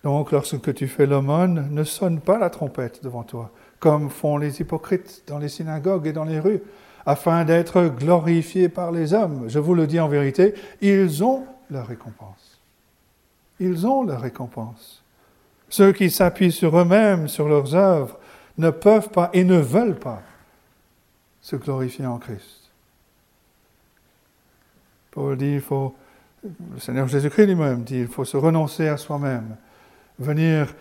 Donc, 0.03 0.31
lorsque 0.31 0.73
tu 0.73 0.87
fais 0.87 1.05
l'aumône, 1.05 1.67
ne 1.71 1.83
sonne 1.83 2.19
pas 2.19 2.37
la 2.37 2.49
trompette 2.49 3.03
devant 3.03 3.23
toi, 3.23 3.51
comme 3.79 4.09
font 4.09 4.37
les 4.37 4.61
hypocrites 4.61 5.23
dans 5.27 5.39
les 5.39 5.49
synagogues 5.49 6.07
et 6.07 6.13
dans 6.13 6.23
les 6.23 6.39
rues, 6.39 6.61
afin 7.05 7.43
d'être 7.43 7.83
glorifiés 7.87 8.69
par 8.69 8.91
les 8.91 9.13
hommes. 9.13 9.45
Je 9.47 9.59
vous 9.59 9.73
le 9.73 9.87
dis 9.87 9.99
en 9.99 10.07
vérité, 10.07 10.53
ils 10.81 11.23
ont 11.23 11.45
leur 11.69 11.87
récompense. 11.87 12.59
Ils 13.59 13.87
ont 13.87 14.03
leur 14.03 14.21
récompense. 14.21 15.03
Ceux 15.69 15.91
qui 15.91 16.09
s'appuient 16.09 16.51
sur 16.51 16.77
eux-mêmes, 16.77 17.27
sur 17.27 17.47
leurs 17.47 17.73
œuvres, 17.75 18.19
ne 18.57 18.69
peuvent 18.69 19.09
pas 19.09 19.29
et 19.33 19.43
ne 19.43 19.57
veulent 19.57 19.99
pas 19.99 20.21
se 21.41 21.55
glorifier 21.55 22.05
en 22.05 22.17
Christ. 22.17 22.64
Il 25.17 25.61
faut, 25.61 25.95
le 26.43 26.79
Seigneur 26.79 27.07
Jésus-Christ 27.07 27.47
lui-même 27.47 27.83
dit, 27.83 27.99
il 27.99 28.07
faut 28.07 28.25
se 28.25 28.37
renoncer 28.37 28.87
à 28.87 28.97
soi-même, 28.97 29.55
venir 30.19 30.73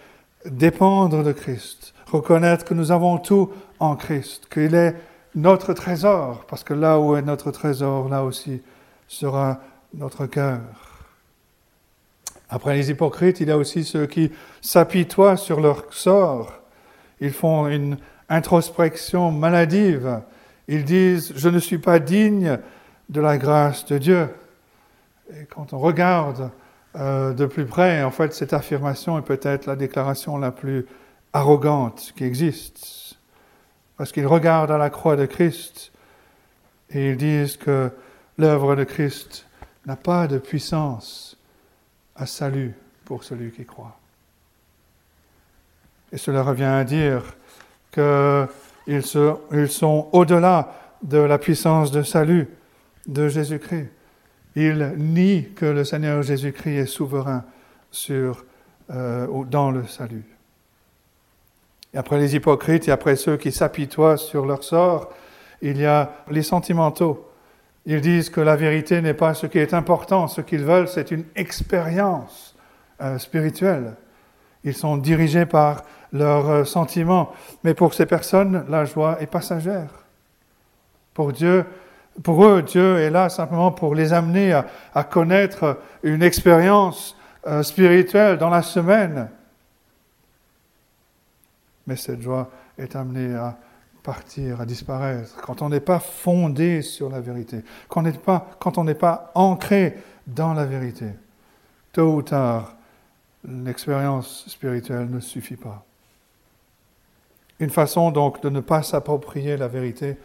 dépendre 0.44 1.22
de 1.22 1.32
Christ, 1.32 1.94
reconnaître 2.06 2.64
que 2.64 2.74
nous 2.74 2.90
avons 2.90 3.18
tout 3.18 3.50
en 3.78 3.96
Christ, 3.96 4.46
qu'il 4.52 4.74
est 4.74 4.94
notre 5.34 5.72
trésor, 5.72 6.44
parce 6.48 6.64
que 6.64 6.74
là 6.74 6.98
où 7.00 7.16
est 7.16 7.22
notre 7.22 7.50
trésor, 7.50 8.08
là 8.08 8.24
aussi 8.24 8.60
sera 9.08 9.60
notre 9.92 10.26
cœur. 10.26 10.60
Après 12.48 12.74
les 12.76 12.90
hypocrites, 12.90 13.40
il 13.40 13.48
y 13.48 13.50
a 13.50 13.58
aussi 13.58 13.84
ceux 13.84 14.06
qui 14.06 14.30
s'apitoient 14.60 15.36
sur 15.36 15.60
leur 15.60 15.92
sort. 15.92 16.52
Ils 17.20 17.32
font 17.32 17.66
une 17.68 17.96
introspection 18.28 19.32
maladive. 19.32 20.20
Ils 20.68 20.84
disent, 20.84 21.32
je 21.34 21.48
ne 21.48 21.58
suis 21.58 21.78
pas 21.78 21.98
digne 21.98 22.58
de 23.08 23.20
la 23.20 23.38
grâce 23.38 23.84
de 23.86 23.98
Dieu. 23.98 24.28
Et 25.30 25.44
quand 25.46 25.72
on 25.72 25.78
regarde 25.78 26.50
euh, 26.96 27.32
de 27.32 27.46
plus 27.46 27.66
près, 27.66 28.02
en 28.02 28.10
fait, 28.10 28.32
cette 28.34 28.52
affirmation 28.52 29.18
est 29.18 29.22
peut-être 29.22 29.66
la 29.66 29.76
déclaration 29.76 30.38
la 30.38 30.52
plus 30.52 30.86
arrogante 31.32 32.12
qui 32.16 32.24
existe. 32.24 33.18
Parce 33.96 34.12
qu'ils 34.12 34.26
regardent 34.26 34.70
à 34.70 34.78
la 34.78 34.90
croix 34.90 35.16
de 35.16 35.26
Christ 35.26 35.92
Et 36.90 37.10
ils 37.10 37.16
disent 37.16 37.56
que 37.56 37.90
l'œuvre 38.38 38.76
de 38.76 38.84
Christ 38.84 39.46
n'a 39.86 39.96
pas 39.96 40.26
de 40.26 40.38
puissance 40.38 41.36
à 42.16 42.26
salut 42.26 42.74
pour 43.04 43.24
celui 43.24 43.50
qui 43.50 43.64
croit. 43.64 43.98
Et 46.12 46.16
cela 46.16 46.42
revient 46.42 46.64
à 46.64 46.84
dire 46.84 47.22
qu'ils 47.92 49.02
sont 49.04 50.08
au-delà 50.12 50.72
de 51.02 51.18
la 51.18 51.38
puissance 51.38 51.90
de 51.90 52.02
salut 52.02 52.48
de 53.06 53.28
Jésus-Christ. 53.28 53.88
Ils 54.56 54.94
nient 54.96 55.54
que 55.54 55.66
le 55.66 55.84
Seigneur 55.84 56.22
Jésus-Christ 56.22 56.76
est 56.76 56.86
souverain 56.86 57.44
sur, 57.90 58.44
euh, 58.90 59.26
dans 59.44 59.70
le 59.70 59.86
salut. 59.86 60.24
Après 61.94 62.18
les 62.18 62.34
hypocrites 62.34 62.88
et 62.88 62.92
après 62.92 63.16
ceux 63.16 63.36
qui 63.36 63.52
s'apitoient 63.52 64.16
sur 64.16 64.46
leur 64.46 64.64
sort, 64.64 65.12
il 65.62 65.78
y 65.78 65.86
a 65.86 66.12
les 66.30 66.42
sentimentaux. 66.42 67.30
Ils 67.86 68.00
disent 68.00 68.30
que 68.30 68.40
la 68.40 68.56
vérité 68.56 69.00
n'est 69.00 69.14
pas 69.14 69.34
ce 69.34 69.46
qui 69.46 69.58
est 69.58 69.74
important, 69.74 70.26
ce 70.26 70.40
qu'ils 70.40 70.64
veulent, 70.64 70.88
c'est 70.88 71.10
une 71.10 71.24
expérience 71.36 72.56
euh, 73.00 73.18
spirituelle. 73.18 73.94
Ils 74.64 74.74
sont 74.74 74.96
dirigés 74.96 75.46
par 75.46 75.82
leurs 76.12 76.48
euh, 76.48 76.64
sentiments. 76.64 77.32
Mais 77.62 77.74
pour 77.74 77.92
ces 77.92 78.06
personnes, 78.06 78.64
la 78.68 78.84
joie 78.84 79.18
est 79.20 79.26
passagère. 79.26 79.90
Pour 81.12 81.32
Dieu, 81.32 81.64
pour 82.22 82.44
eux, 82.44 82.62
Dieu 82.62 82.98
est 82.98 83.10
là 83.10 83.28
simplement 83.28 83.72
pour 83.72 83.94
les 83.94 84.12
amener 84.12 84.52
à, 84.94 85.04
connaître 85.04 85.78
une 86.02 86.22
expérience 86.22 87.16
euh, 87.46 87.62
spirituelle 87.62 88.38
dans 88.38 88.50
la 88.50 88.62
semaine. 88.62 89.28
Mais 91.86 91.96
cette 91.96 92.22
joie 92.22 92.50
est 92.78 92.96
amenée 92.96 93.34
à 93.34 93.56
partir, 94.02 94.60
à 94.60 94.66
disparaître, 94.66 95.34
quand 95.42 95.62
on 95.62 95.70
n'est 95.70 95.80
pas 95.80 95.98
fondé 95.98 96.82
sur 96.82 97.08
la 97.08 97.20
vérité, 97.20 97.64
quand 97.88 98.00
on 98.00 98.02
n'est 98.04 98.12
pas, 98.12 98.50
quand 98.60 98.78
on 98.78 98.84
n'est 98.84 98.94
pas 98.94 99.32
ancré 99.34 99.96
dans 100.26 100.54
la 100.54 100.66
vérité. 100.66 101.06
Tôt 101.92 102.14
ou 102.14 102.22
tard, 102.22 102.76
l'expérience 103.46 104.44
spirituelle 104.46 105.10
ne 105.10 105.20
suffit 105.20 105.56
pas. 105.56 105.84
Une 107.60 107.70
façon 107.70 108.10
donc 108.10 108.42
de 108.42 108.50
ne 108.50 108.60
pas 108.60 108.82
s'approprier 108.82 109.56
la 109.56 109.68
vérité, 109.68 110.18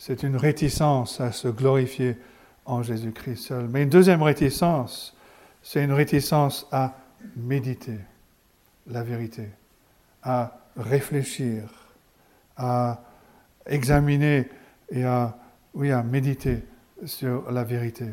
c'est 0.00 0.22
une 0.22 0.36
réticence 0.36 1.20
à 1.20 1.30
se 1.30 1.46
glorifier 1.46 2.16
en 2.64 2.82
Jésus-Christ 2.82 3.36
seul. 3.36 3.68
Mais 3.68 3.82
une 3.82 3.90
deuxième 3.90 4.22
réticence, 4.22 5.14
c'est 5.62 5.84
une 5.84 5.92
réticence 5.92 6.66
à 6.72 6.94
méditer 7.36 7.98
la 8.86 9.02
vérité, 9.02 9.50
à 10.22 10.56
réfléchir, 10.74 11.64
à 12.56 13.02
examiner 13.66 14.48
et 14.90 15.04
à, 15.04 15.36
méditer 15.74 16.64
sur 17.04 17.52
la 17.52 17.62
vérité. 17.62 18.06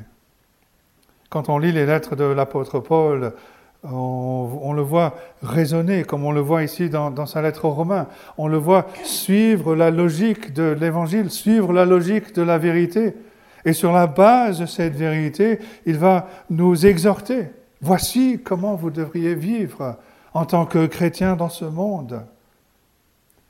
Quand 1.29 1.47
on 1.47 1.57
lit 1.57 1.71
les 1.71 1.85
lettres 1.85 2.17
de 2.17 2.25
l'apôtre 2.25 2.81
Paul, 2.81 3.31
on, 3.83 4.73
le 4.73 4.81
voit 4.81 5.15
raisonner, 5.41 6.03
comme 6.03 6.25
on 6.25 6.31
le 6.31 6.41
voit 6.41 6.63
ici 6.63 6.89
dans, 6.89 7.25
sa 7.25 7.41
lettre 7.41 7.65
aux 7.65 7.71
Romains. 7.71 8.07
On 8.37 8.47
le 8.47 8.57
voit 8.57 8.87
suivre 9.03 9.75
la 9.75 9.91
logique 9.91 10.53
de 10.53 10.75
l'Évangile, 10.79 11.29
suivre 11.29 11.71
la 11.73 11.85
logique 11.85 12.33
de 12.33 12.41
la 12.41 12.57
vérité. 12.57 13.15
Et 13.65 13.73
sur 13.73 13.91
la 13.91 14.07
base 14.07 14.59
de 14.59 14.65
cette 14.65 14.95
vérité, 14.95 15.59
il 15.85 15.97
va 15.97 16.27
nous 16.49 16.85
exhorter. 16.85 17.49
Voici 17.81 18.41
comment 18.43 18.75
vous 18.75 18.89
devriez 18.89 19.35
vivre 19.35 19.97
en 20.33 20.45
tant 20.45 20.65
que 20.65 20.85
chrétien 20.85 21.35
dans 21.35 21.49
ce 21.49 21.65
monde. 21.65 22.21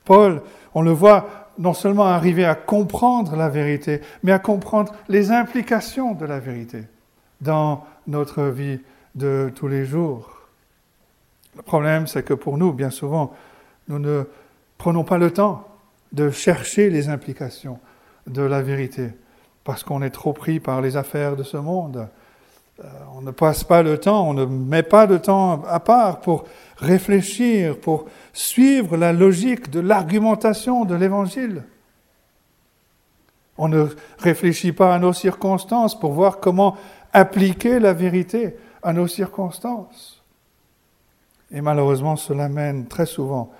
Paul, 0.06 0.42
on 0.74 0.82
le 0.82 0.92
voit 0.92 1.28
non 1.58 1.74
seulement 1.74 2.06
arriver 2.06 2.46
à 2.46 2.56
comprendre 2.56 3.36
la 3.36 3.50
vérité, 3.50 4.02
mais 4.24 4.32
à 4.32 4.40
comprendre 4.40 4.94
les 5.10 5.32
implications 5.32 6.14
de 6.14 6.26
la 6.26 6.40
vérité 6.40 6.84
dans 7.42 7.86
notre 8.08 8.44
vie 8.44 8.80
de 9.18 9.52
tous 9.54 9.68
les 9.68 9.86
jours. 9.86 10.30
Le 11.56 11.64
problème, 11.64 12.08
c'est 12.08 12.24
que 12.24 12.36
pour 12.36 12.58
nous, 12.58 12.72
bien 12.72 12.92
souvent, 12.92 13.34
nous 13.88 14.00
ne 14.00 14.24
prenons 14.78 15.04
pas 15.04 15.18
le 15.18 15.32
temps 15.32 15.68
de 16.14 16.30
chercher 16.30 16.90
les 16.90 17.10
implications 17.10 17.80
de 18.28 18.44
la 18.44 18.62
vérité, 18.62 19.10
parce 19.64 19.84
qu'on 19.84 20.02
est 20.04 20.12
trop 20.12 20.34
pris 20.34 20.60
par 20.60 20.82
les 20.82 20.98
affaires 20.98 21.36
de 21.36 21.44
ce 21.44 21.58
monde. 21.58 22.08
Euh, 22.84 22.88
on 23.16 23.22
ne 23.22 23.32
passe 23.32 23.64
pas 23.64 23.82
le 23.82 23.98
temps, 23.98 24.30
on 24.30 24.36
ne 24.36 24.46
met 24.46 24.84
pas 24.84 25.08
de 25.08 25.18
temps 25.18 25.64
à 25.66 25.80
part 25.80 26.22
pour 26.22 26.44
réfléchir, 26.78 27.80
pour 27.80 28.06
suivre 28.34 28.98
la 28.98 29.14
logique 29.14 29.72
de 29.72 29.80
l'argumentation 29.80 30.86
de 30.86 30.94
l'Évangile. 30.94 31.64
On 33.58 33.68
ne 33.68 33.88
réfléchit 34.20 34.74
pas 34.74 34.94
à 34.94 35.00
nos 35.00 35.14
circonstances 35.14 36.00
pour 36.00 36.12
voir 36.12 36.40
comment 36.40 36.78
appliquer 37.14 37.80
la 37.80 37.94
vérité 37.94 38.56
à 38.84 38.94
nos 38.94 39.08
circonstances. 39.08 40.24
Et 41.52 41.62
malheureusement, 41.62 42.16
cela 42.16 42.50
mène 42.50 42.88
très 42.88 43.06
souvent 43.06 43.52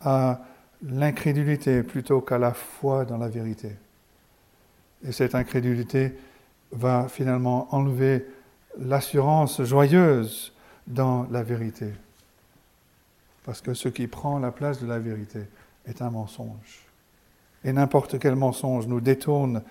à 0.00 0.40
l'incrédulité 0.82 1.82
plutôt 1.82 2.20
qu'à 2.20 2.38
la 2.38 2.52
foi 2.52 3.04
dans 3.04 3.18
la 3.18 3.28
vérité. 3.28 3.72
Et 5.06 5.12
cette 5.12 5.34
incrédulité 5.34 6.14
va 6.72 7.08
finalement 7.08 7.68
enlever 7.74 8.26
l'assurance 8.78 9.62
joyeuse 9.62 10.52
dans 10.86 11.26
la 11.30 11.42
vérité. 11.42 11.92
Parce 13.44 13.60
que 13.60 13.74
ce 13.74 13.88
qui 13.88 14.06
prend 14.06 14.38
la 14.38 14.50
place 14.50 14.80
de 14.80 14.86
la 14.86 14.98
vérité 14.98 15.40
est 15.86 16.02
un 16.02 16.10
mensonge. 16.10 16.84
Et 17.64 17.72
n'importe 17.72 18.18
quel 18.18 18.36
mensonge 18.36 18.86
nous 18.86 19.00
détourne 19.00 19.62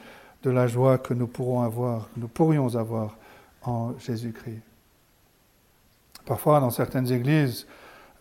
de 0.43 0.49
la 0.49 0.67
joie 0.67 0.97
que 0.97 1.13
nous 1.13 1.27
pourrons 1.27 1.61
avoir, 1.61 2.09
que 2.13 2.19
nous 2.19 2.27
pourrions 2.27 2.75
avoir 2.75 3.17
en 3.63 3.97
Jésus-Christ. 3.99 4.61
Parfois, 6.25 6.59
dans 6.59 6.71
certaines 6.71 7.11
églises, 7.11 7.67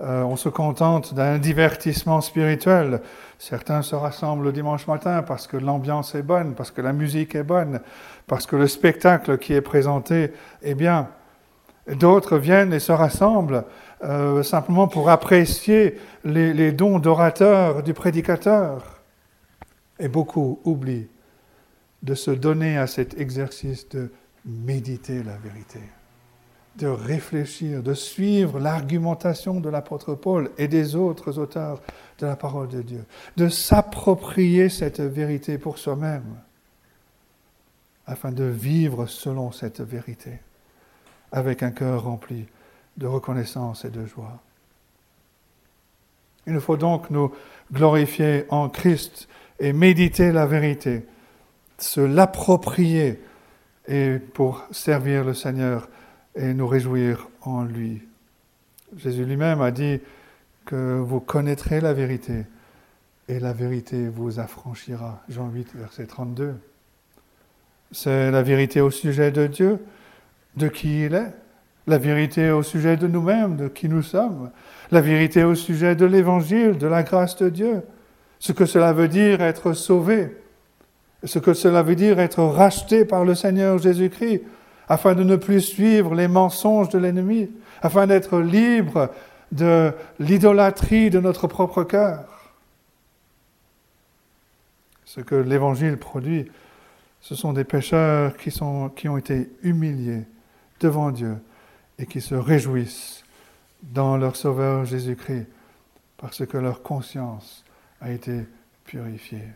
euh, 0.01 0.23
on 0.23 0.37
se 0.37 0.49
contente 0.49 1.15
d'un 1.15 1.39
divertissement 1.39 2.21
spirituel. 2.21 3.01
Certains 3.39 3.83
se 3.83 3.95
rassemblent 3.95 4.45
le 4.45 4.53
dimanche 4.53 4.87
matin 4.89 5.23
parce 5.23 5.47
que 5.47 5.57
l'ambiance 5.57 6.15
est 6.15 6.23
bonne, 6.23 6.55
parce 6.55 6.71
que 6.71 6.81
la 6.81 6.93
musique 6.93 7.35
est 7.35 7.45
bonne, 7.45 7.81
parce 8.27 8.47
que 8.47 8.57
le 8.57 8.67
spectacle 8.67 9.39
qui 9.39 9.53
est 9.53 9.61
présenté 9.61 10.33
est 10.63 10.75
bien. 10.75 11.09
D'autres 11.87 12.39
viennent 12.39 12.73
et 12.73 12.81
se 12.81 12.93
rassemblent 12.93 13.65
euh, 14.03 14.43
simplement 14.43 14.89
pour 14.89 15.11
apprécier 15.11 15.99
les, 16.25 16.53
les 16.53 16.73
dons 16.73 16.99
d'orateur 16.99 17.83
du 17.83 17.95
prédicateur. 17.95 19.01
Et 20.01 20.09
beaucoup 20.09 20.61
oublient 20.65 21.09
de 22.03 22.15
se 22.15 22.33
donner 22.33 22.77
à 22.79 22.89
cet 22.89 23.19
exercice 23.21 23.89
de 23.91 24.11
méditer 24.45 25.23
la 25.23 25.37
vérité 25.37 25.81
de 26.77 26.87
réfléchir, 26.87 27.83
de 27.83 27.95
suivre 27.95 28.59
l'argumentation 28.59 29.61
de 29.61 29.69
l'apôtre 29.69 30.15
Paul 30.15 30.51
et 30.59 30.69
des 30.69 30.97
autres 30.97 31.39
auteurs 31.39 31.81
de 32.19 32.27
la 32.27 32.37
parole 32.37 32.69
de 32.69 32.83
Dieu, 32.83 33.05
de 33.37 33.49
s'approprier 33.49 34.69
cette 34.69 35.01
vérité 35.01 35.59
pour 35.59 35.79
soi-même, 35.79 36.41
afin 38.07 38.33
de 38.33 38.45
vivre 38.45 39.07
selon 39.07 39.53
cette 39.53 39.81
vérité, 39.81 40.41
avec 41.33 41.63
un 41.63 41.71
cœur 41.71 42.05
rempli 42.05 42.47
de 42.97 43.07
reconnaissance 43.07 43.85
et 43.85 43.91
de 43.91 44.05
joie. 44.07 44.41
Il 46.47 46.53
nous 46.53 46.61
faut 46.61 46.77
donc 46.77 47.11
nous 47.11 47.33
glorifier 47.73 48.45
en 48.51 48.69
Christ 48.69 49.29
et 49.59 49.73
méditer 49.73 50.33
la 50.33 50.47
vérité, 50.47 51.07
se 51.79 52.01
l'approprier 52.01 53.21
et 53.89 54.19
pour 54.19 54.65
servir 54.71 55.25
le 55.25 55.35
Seigneur 55.35 55.89
et 56.37 56.55
nous 56.55 56.67
réjouir 56.67 57.29
en 57.43 57.65
lui. 57.65 58.03
Jésus 58.97 59.25
lui-même 59.25 59.61
a 59.61 59.71
dit 59.71 60.01
que 60.65 60.99
vous 60.99 61.21
connaîtrez 61.21 61.81
la 61.81 61.93
vérité 61.93 62.45
et 63.29 63.41
la 63.41 63.53
vérité 63.53 64.09
vous 64.09 64.39
affranchira. 64.39 65.23
Jean 65.29 65.49
8, 65.49 65.75
verset 65.75 66.07
32. 66.07 66.55
C'est 67.93 68.31
la 68.31 68.43
vérité 68.43 68.81
au 68.81 68.91
sujet 68.91 69.31
de 69.31 69.47
Dieu, 69.47 69.79
de 70.57 70.69
qui 70.69 71.05
il 71.05 71.15
est, 71.15 71.33
la 71.87 71.99
vérité 71.99 72.51
au 72.51 72.63
sujet 72.63 72.97
de 72.97 73.07
nous-mêmes, 73.07 73.57
de 73.57 73.69
qui 73.69 73.89
nous 73.89 74.03
sommes, 74.03 74.51
la 74.91 75.01
vérité 75.01 75.45
au 75.45 75.55
sujet 75.55 75.95
de 75.95 76.07
l'Évangile, 76.07 76.79
de 76.79 76.87
la 76.87 77.03
grâce 77.03 77.37
de 77.37 77.49
Dieu, 77.49 77.83
ce 78.39 78.53
que 78.53 78.67
cela 78.67 78.93
veut 78.93 79.09
dire 79.09 79.41
être 79.41 79.73
sauvé, 79.73 80.37
ce 81.23 81.39
que 81.39 81.55
cela 81.55 81.83
veut 81.83 81.97
dire 81.97 82.21
être 82.21 82.43
racheté 82.43 83.05
par 83.05 83.25
le 83.25 83.35
Seigneur 83.35 83.79
Jésus-Christ, 83.79 84.43
afin 84.89 85.15
de 85.15 85.23
ne 85.23 85.37
plus 85.37 85.61
suivre 85.61 86.15
les 86.15 86.29
mensonges 86.29 86.89
de 86.89 86.99
l'ennemi, 86.99 87.51
afin 87.83 88.07
d'être 88.07 88.39
libre 88.39 89.11
de 89.53 89.93
l'idolâtrie 90.19 91.11
de 91.11 91.21
notre 91.21 91.47
propre 91.47 91.85
cœur. 91.85 92.25
Ce 95.05 95.21
que 95.21 95.35
l'Évangile 95.35 95.97
produit, 95.97 96.51
ce 97.21 97.35
sont 97.35 97.53
des 97.53 97.65
pécheurs 97.65 98.37
qui, 98.37 98.51
sont, 98.51 98.89
qui 98.91 99.09
ont 99.09 99.17
été 99.17 99.49
humiliés 99.63 100.25
devant 100.81 101.11
Dieu 101.11 101.37
et 101.99 102.07
qui 102.07 102.21
se 102.21 102.35
réjouissent 102.35 103.25
dans 103.83 104.17
leur 104.17 104.37
Sauveur 104.37 104.85
Jésus-Christ 104.85 105.47
parce 106.17 106.45
que 106.47 106.57
leur 106.57 106.83
conscience 106.83 107.65
a 108.01 108.11
été 108.11 108.45
purifiée. 108.85 109.49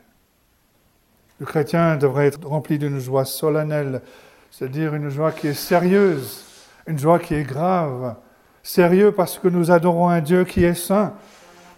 Le 1.40 1.46
chrétien 1.46 1.96
devrait 1.96 2.26
être 2.26 2.46
rempli 2.46 2.78
d'une 2.78 2.98
joie 2.98 3.24
solennelle, 3.24 4.02
c'est-à-dire 4.50 4.94
une 4.94 5.08
joie 5.08 5.32
qui 5.32 5.48
est 5.48 5.54
sérieuse, 5.54 6.44
une 6.86 6.98
joie 6.98 7.18
qui 7.18 7.34
est 7.34 7.44
grave. 7.44 8.16
Sérieux 8.62 9.12
parce 9.12 9.38
que 9.38 9.48
nous 9.48 9.70
adorons 9.70 10.08
un 10.08 10.20
Dieu 10.20 10.44
qui 10.44 10.64
est 10.64 10.74
saint, 10.74 11.14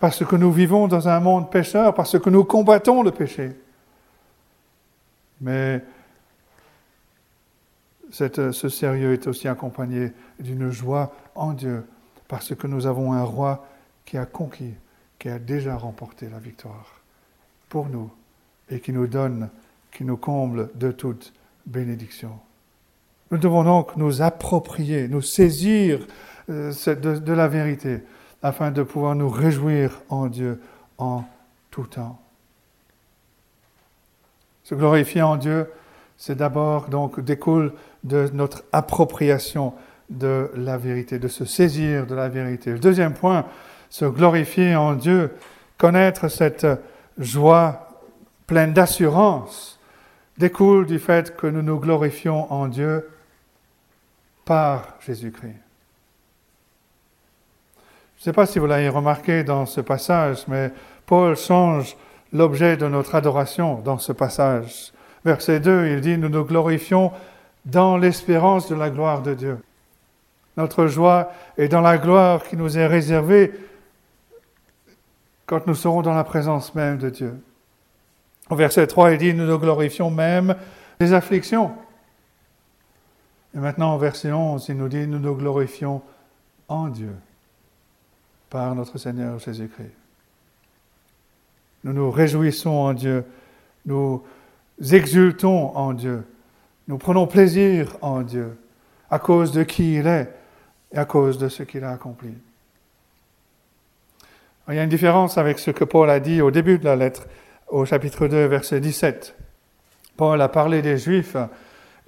parce 0.01 0.25
que 0.25 0.37
nous 0.37 0.51
vivons 0.51 0.89
dans 0.89 1.09
un 1.09 1.21
monde 1.21 1.51
pécheur, 1.51 1.95
parce 1.95 2.19
que 2.19 2.31
nous 2.31 2.45
combattons 2.45 3.03
le 3.03 3.11
péché. 3.11 3.53
Mais 5.41 5.85
ce 8.11 8.69
sérieux 8.69 9.13
est 9.13 9.27
aussi 9.27 9.47
accompagné 9.47 10.13
d'une 10.39 10.71
joie 10.71 11.13
en 11.35 11.53
Dieu, 11.53 11.87
parce 12.29 12.55
que 12.55 12.67
nous 12.67 12.87
avons 12.87 13.13
un 13.13 13.23
roi 13.23 13.67
qui 14.05 14.17
a 14.17 14.27
conquis, 14.27 14.75
qui 15.19 15.29
a 15.29 15.39
déjà 15.39 15.77
remporté 15.77 16.29
la 16.29 16.39
victoire 16.39 17.01
pour 17.69 17.89
nous 17.89 18.11
et 18.69 18.81
qui 18.81 18.93
nous 18.93 19.07
donne, 19.07 19.49
qui 19.93 20.05
nous 20.05 20.17
comble 20.17 20.71
de 20.75 20.91
toute 20.91 21.33
bénédiction. 21.67 22.39
Nous 23.31 23.39
devons 23.39 23.63
donc 23.63 23.97
nous 23.97 24.23
approprier, 24.23 25.07
nous 25.07 25.23
saisir 25.23 26.01
euh, 26.49 26.73
de, 26.87 27.33
la 27.33 27.47
vérité 27.47 28.01
afin 28.43 28.73
de 28.73 28.83
pouvoir 28.83 29.15
nous 29.15 29.29
réjouir 29.29 30.03
en 30.09 30.27
Dieu 30.27 30.61
en 30.99 31.23
tout 31.71 31.85
temps. 31.85 32.21
Se 34.65 34.75
glorifier 34.75 35.23
en 35.23 35.37
Dieu, 35.37 35.71
c'est 36.17 36.37
d'abord 36.37 36.89
donc 36.89 37.21
découle 37.21 37.73
de 38.03 38.29
notre 38.33 38.65
appropriation 38.73 39.75
de 40.09 40.51
la 40.57 40.77
vérité, 40.77 41.21
de 41.21 41.29
se 41.29 41.45
saisir 41.45 42.07
de 42.07 42.15
la 42.17 42.29
vérité. 42.29 42.73
Le 42.73 42.79
deuxième 42.81 43.15
point, 43.15 43.47
se 43.91 44.05
glorifier 44.05 44.75
en 44.75 44.95
Dieu, 44.95 45.31
connaître 45.79 46.29
cette 46.29 46.67
joie 47.17 47.89
pleine 48.49 48.73
d'assurance, 48.73 49.79
découle 50.37 50.87
du 50.87 50.99
fait 50.99 51.37
que 51.37 51.47
nous 51.47 51.63
nous 51.63 51.79
glorifions 51.79 52.53
en 52.53 52.67
Dieu 52.67 53.07
par 54.51 54.97
Jésus-Christ. 55.07 55.55
Je 58.17 58.21
ne 58.21 58.25
sais 58.25 58.33
pas 58.33 58.47
si 58.47 58.59
vous 58.59 58.67
l'avez 58.67 58.89
remarqué 58.89 59.45
dans 59.45 59.65
ce 59.65 59.81
passage, 59.81 60.39
mais 60.49 60.73
Paul 61.07 61.37
change 61.37 61.97
l'objet 62.33 62.77
de 62.77 62.89
notre 62.89 63.15
adoration 63.15 63.77
dans 63.77 63.99
ce 63.99 64.11
passage. 64.11 64.93
Verset 65.25 65.61
2, 65.61 65.91
il 65.91 66.01
dit, 66.01 66.19
nous 66.19 66.29
nous 66.29 66.45
glorifions 66.45 67.13
dans 67.65 67.97
l'espérance 67.97 68.69
de 68.69 68.75
la 68.75 68.91
gloire 68.91 69.23
de 69.23 69.35
Dieu. 69.35 69.59
Notre 70.57 70.89
joie 70.89 71.31
est 71.57 71.69
dans 71.69 71.81
la 71.81 71.97
gloire 71.97 72.43
qui 72.43 72.57
nous 72.57 72.77
est 72.77 72.89
réservée 72.89 73.53
quand 75.47 75.65
nous 75.69 75.77
serons 75.77 76.03
dans 76.03 76.15
la 76.15 76.25
présence 76.25 76.75
même 76.75 76.99
de 76.99 77.11
Dieu. 77.11 77.41
Au 78.51 78.57
verset 78.57 78.89
3, 78.89 79.13
il 79.13 79.19
dit, 79.19 79.33
nous 79.33 79.47
nous 79.47 79.61
glorifions 79.61 80.11
même 80.11 80.57
des 80.99 81.13
afflictions. 81.13 81.71
Et 83.55 83.59
maintenant, 83.59 83.95
au 83.97 83.99
verset 83.99 84.33
11, 84.33 84.67
il 84.69 84.77
nous 84.77 84.89
dit, 84.89 85.07
nous 85.07 85.19
nous 85.19 85.35
glorifions 85.35 86.03
en 86.69 86.89
Dieu 86.89 87.15
par 88.49 88.75
notre 88.75 88.99
Seigneur 88.99 89.39
Jésus-Christ. 89.39 89.93
Nous 91.85 91.93
nous 91.93 92.11
réjouissons 92.11 92.71
en 92.71 92.93
Dieu, 92.93 93.25
nous 93.87 94.23
exultons 94.93 95.77
en 95.77 95.93
Dieu, 95.93 96.25
nous 96.89 96.99
prenons 96.99 97.27
plaisir 97.27 97.97
en 98.03 98.23
Dieu 98.23 98.57
à 99.11 99.19
cause 99.19 99.53
de 99.53 99.63
qui 99.63 99.95
il 99.95 100.07
est 100.07 100.33
et 100.93 100.99
à 100.99 101.05
cause 101.05 101.39
de 101.39 101.49
ce 101.49 101.63
qu'il 101.63 101.85
a 101.85 101.91
accompli. 101.91 102.35
Il 104.69 104.75
y 104.75 104.79
a 104.79 104.85
une 104.85 104.91
différence 104.91 105.37
avec 105.37 105.59
ce 105.59 105.73
que 105.73 105.85
Paul 105.85 106.11
a 106.11 106.21
dit 106.21 106.41
au 106.43 106.53
début 106.53 106.79
de 106.79 106.85
la 106.85 106.95
lettre, 106.95 107.27
au 107.69 107.85
chapitre 107.85 108.29
2, 108.29 108.47
verset 108.47 108.81
17. 108.81 109.35
Paul 110.17 110.41
a 110.41 110.49
parlé 110.49 110.81
des 110.81 110.97
Juifs 110.97 111.37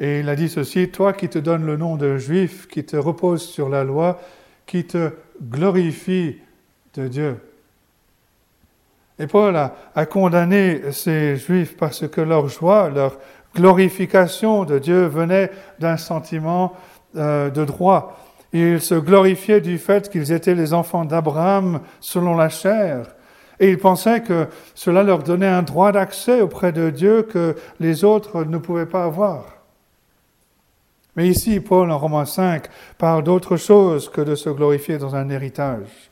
et 0.02 0.18
il 0.18 0.28
a 0.28 0.34
dit 0.34 0.48
ceci, 0.48 0.88
toi 0.88 1.12
qui 1.12 1.28
te 1.28 1.38
donnes 1.38 1.64
le 1.64 1.76
nom 1.76 1.94
de 1.94 2.18
Juif, 2.18 2.66
qui 2.66 2.82
te 2.84 2.96
repose 2.96 3.40
sur 3.40 3.68
la 3.68 3.84
loi, 3.84 4.20
qui 4.66 4.84
te 4.84 5.12
glorifie 5.40 6.38
de 6.94 7.06
Dieu. 7.06 7.36
Et 9.20 9.28
Paul 9.28 9.54
a, 9.54 10.06
condamné 10.06 10.90
ces 10.90 11.36
Juifs 11.36 11.76
parce 11.76 12.08
que 12.08 12.20
leur 12.20 12.48
joie, 12.48 12.90
leur 12.90 13.16
glorification 13.54 14.64
de 14.64 14.80
Dieu 14.80 15.06
venait 15.06 15.52
d'un 15.78 15.96
sentiment 15.96 16.72
euh, 17.14 17.48
de 17.50 17.64
droit. 17.64 18.18
Ils 18.52 18.80
se 18.80 18.96
glorifiaient 18.96 19.60
du 19.60 19.78
fait 19.78 20.10
qu'ils 20.10 20.32
étaient 20.32 20.56
les 20.56 20.74
enfants 20.74 21.04
d'Abraham 21.04 21.78
selon 22.00 22.36
la 22.36 22.48
chair. 22.48 23.06
Et 23.60 23.70
ils 23.70 23.78
pensaient 23.78 24.22
que 24.22 24.48
cela 24.74 25.04
leur 25.04 25.22
donnait 25.22 25.46
un 25.46 25.62
droit 25.62 25.92
d'accès 25.92 26.40
auprès 26.40 26.72
de 26.72 26.90
Dieu 26.90 27.22
que 27.22 27.54
les 27.78 28.02
autres 28.02 28.42
ne 28.42 28.58
pouvaient 28.58 28.84
pas 28.84 29.04
avoir. 29.04 29.61
Mais 31.16 31.28
ici, 31.28 31.60
Paul, 31.60 31.90
en 31.90 31.98
Romains 31.98 32.24
5, 32.24 32.66
parle 32.96 33.22
d'autre 33.22 33.56
chose 33.56 34.08
que 34.08 34.20
de 34.20 34.34
se 34.34 34.48
glorifier 34.48 34.98
dans 34.98 35.14
un 35.14 35.28
héritage. 35.28 36.10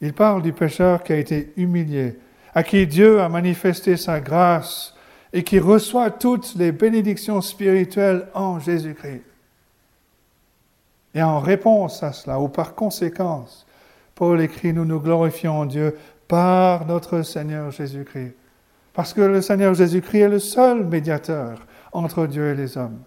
Il 0.00 0.12
parle 0.12 0.42
du 0.42 0.52
pécheur 0.52 1.02
qui 1.02 1.12
a 1.12 1.16
été 1.16 1.52
humilié, 1.56 2.18
à 2.54 2.62
qui 2.62 2.86
Dieu 2.86 3.20
a 3.20 3.28
manifesté 3.28 3.96
sa 3.96 4.20
grâce 4.20 4.94
et 5.32 5.42
qui 5.42 5.58
reçoit 5.58 6.10
toutes 6.10 6.54
les 6.56 6.72
bénédictions 6.72 7.40
spirituelles 7.40 8.28
en 8.34 8.60
Jésus-Christ. 8.60 9.22
Et 11.14 11.22
en 11.22 11.40
réponse 11.40 12.02
à 12.02 12.12
cela, 12.12 12.40
ou 12.40 12.48
par 12.48 12.74
conséquence, 12.74 13.66
Paul 14.14 14.40
écrit, 14.40 14.72
nous 14.72 14.84
nous 14.84 15.00
glorifions 15.00 15.60
en 15.60 15.66
Dieu 15.66 15.96
par 16.28 16.86
notre 16.86 17.22
Seigneur 17.22 17.70
Jésus-Christ. 17.70 18.34
Parce 18.92 19.12
que 19.12 19.20
le 19.20 19.40
Seigneur 19.40 19.74
Jésus-Christ 19.74 20.20
est 20.20 20.28
le 20.28 20.38
seul 20.38 20.84
médiateur 20.84 21.66
entre 21.92 22.26
Dieu 22.26 22.50
et 22.50 22.54
les 22.54 22.76
hommes. 22.76 23.00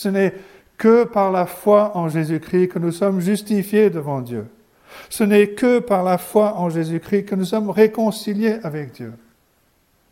Ce 0.00 0.08
n'est 0.08 0.32
que 0.78 1.04
par 1.04 1.30
la 1.30 1.44
foi 1.44 1.94
en 1.94 2.08
Jésus-Christ 2.08 2.68
que 2.68 2.78
nous 2.78 2.90
sommes 2.90 3.20
justifiés 3.20 3.90
devant 3.90 4.22
Dieu. 4.22 4.46
Ce 5.10 5.24
n'est 5.24 5.48
que 5.48 5.78
par 5.78 6.04
la 6.04 6.16
foi 6.16 6.56
en 6.56 6.70
Jésus-Christ 6.70 7.26
que 7.26 7.34
nous 7.34 7.44
sommes 7.44 7.68
réconciliés 7.68 8.56
avec 8.62 8.92
Dieu. 8.92 9.12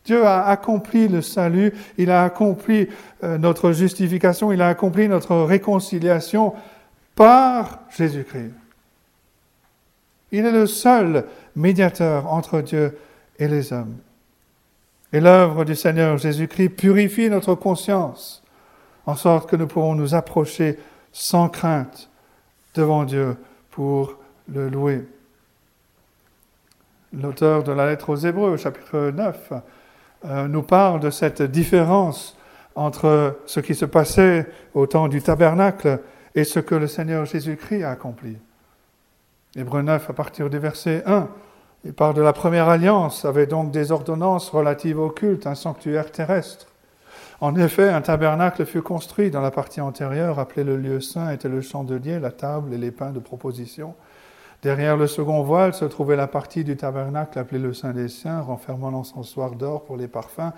Dieu 0.04 0.26
a 0.26 0.46
accompli 0.46 1.08
le 1.08 1.22
salut, 1.22 1.72
il 1.96 2.10
a 2.10 2.22
accompli 2.22 2.86
euh, 3.24 3.38
notre 3.38 3.72
justification, 3.72 4.52
il 4.52 4.60
a 4.60 4.68
accompli 4.68 5.08
notre 5.08 5.34
réconciliation 5.36 6.52
par 7.14 7.80
Jésus-Christ. 7.96 8.52
Il 10.32 10.44
est 10.44 10.52
le 10.52 10.66
seul 10.66 11.24
médiateur 11.56 12.30
entre 12.30 12.60
Dieu 12.60 12.98
et 13.38 13.48
les 13.48 13.72
hommes. 13.72 13.96
Et 15.14 15.20
l'œuvre 15.20 15.64
du 15.64 15.74
Seigneur 15.74 16.18
Jésus-Christ 16.18 16.68
purifie 16.68 17.30
notre 17.30 17.54
conscience, 17.54 18.42
en 19.08 19.14
sorte 19.14 19.48
que 19.48 19.56
nous 19.56 19.66
pourrons 19.66 19.94
nous 19.94 20.14
approcher 20.14 20.78
sans 21.12 21.48
crainte 21.48 22.10
devant 22.74 23.04
Dieu 23.04 23.38
pour 23.70 24.18
le 24.52 24.68
louer. 24.68 25.02
L'auteur 27.14 27.64
de 27.64 27.72
la 27.72 27.86
lettre 27.86 28.10
aux 28.10 28.16
Hébreux, 28.16 28.58
chapitre 28.58 29.10
9, 29.10 29.52
euh, 30.26 30.46
nous 30.46 30.62
parle 30.62 31.00
de 31.00 31.08
cette 31.08 31.40
différence 31.40 32.36
entre 32.74 33.38
ce 33.46 33.60
qui 33.60 33.74
se 33.74 33.86
passait 33.86 34.46
au 34.74 34.86
temps 34.86 35.08
du 35.08 35.22
tabernacle 35.22 36.00
et 36.34 36.44
ce 36.44 36.60
que 36.60 36.74
le 36.74 36.86
Seigneur 36.86 37.24
Jésus-Christ 37.24 37.84
a 37.84 37.92
accompli. 37.92 38.36
Hébreux 39.56 39.80
9, 39.80 40.10
à 40.10 40.12
partir 40.12 40.50
du 40.50 40.58
verset 40.58 41.02
1, 41.06 41.28
il 41.86 41.94
parle 41.94 42.12
de 42.12 42.20
la 42.20 42.34
première 42.34 42.68
alliance, 42.68 43.24
avec 43.24 43.48
donc 43.48 43.70
des 43.70 43.90
ordonnances 43.90 44.50
relatives 44.50 45.00
au 45.00 45.08
culte, 45.08 45.46
un 45.46 45.54
sanctuaire 45.54 46.12
terrestre. 46.12 46.66
En 47.40 47.54
effet, 47.54 47.88
un 47.88 48.00
tabernacle 48.00 48.66
fut 48.66 48.82
construit 48.82 49.30
dans 49.30 49.40
la 49.40 49.52
partie 49.52 49.80
antérieure, 49.80 50.40
appelé 50.40 50.64
le 50.64 50.76
lieu 50.76 51.00
saint, 51.00 51.30
était 51.30 51.48
le 51.48 51.60
chandelier, 51.60 52.18
la 52.18 52.32
table 52.32 52.74
et 52.74 52.78
les 52.78 52.90
pains 52.90 53.12
de 53.12 53.20
proposition. 53.20 53.94
Derrière 54.62 54.96
le 54.96 55.06
second 55.06 55.44
voile 55.44 55.72
se 55.72 55.84
trouvait 55.84 56.16
la 56.16 56.26
partie 56.26 56.64
du 56.64 56.76
tabernacle 56.76 57.38
appelée 57.38 57.60
le 57.60 57.72
Saint 57.72 57.92
des 57.92 58.08
Saints, 58.08 58.40
renfermant 58.40 58.90
l'encensoir 58.90 59.52
d'or 59.52 59.84
pour 59.84 59.96
les 59.96 60.08
parfums, 60.08 60.50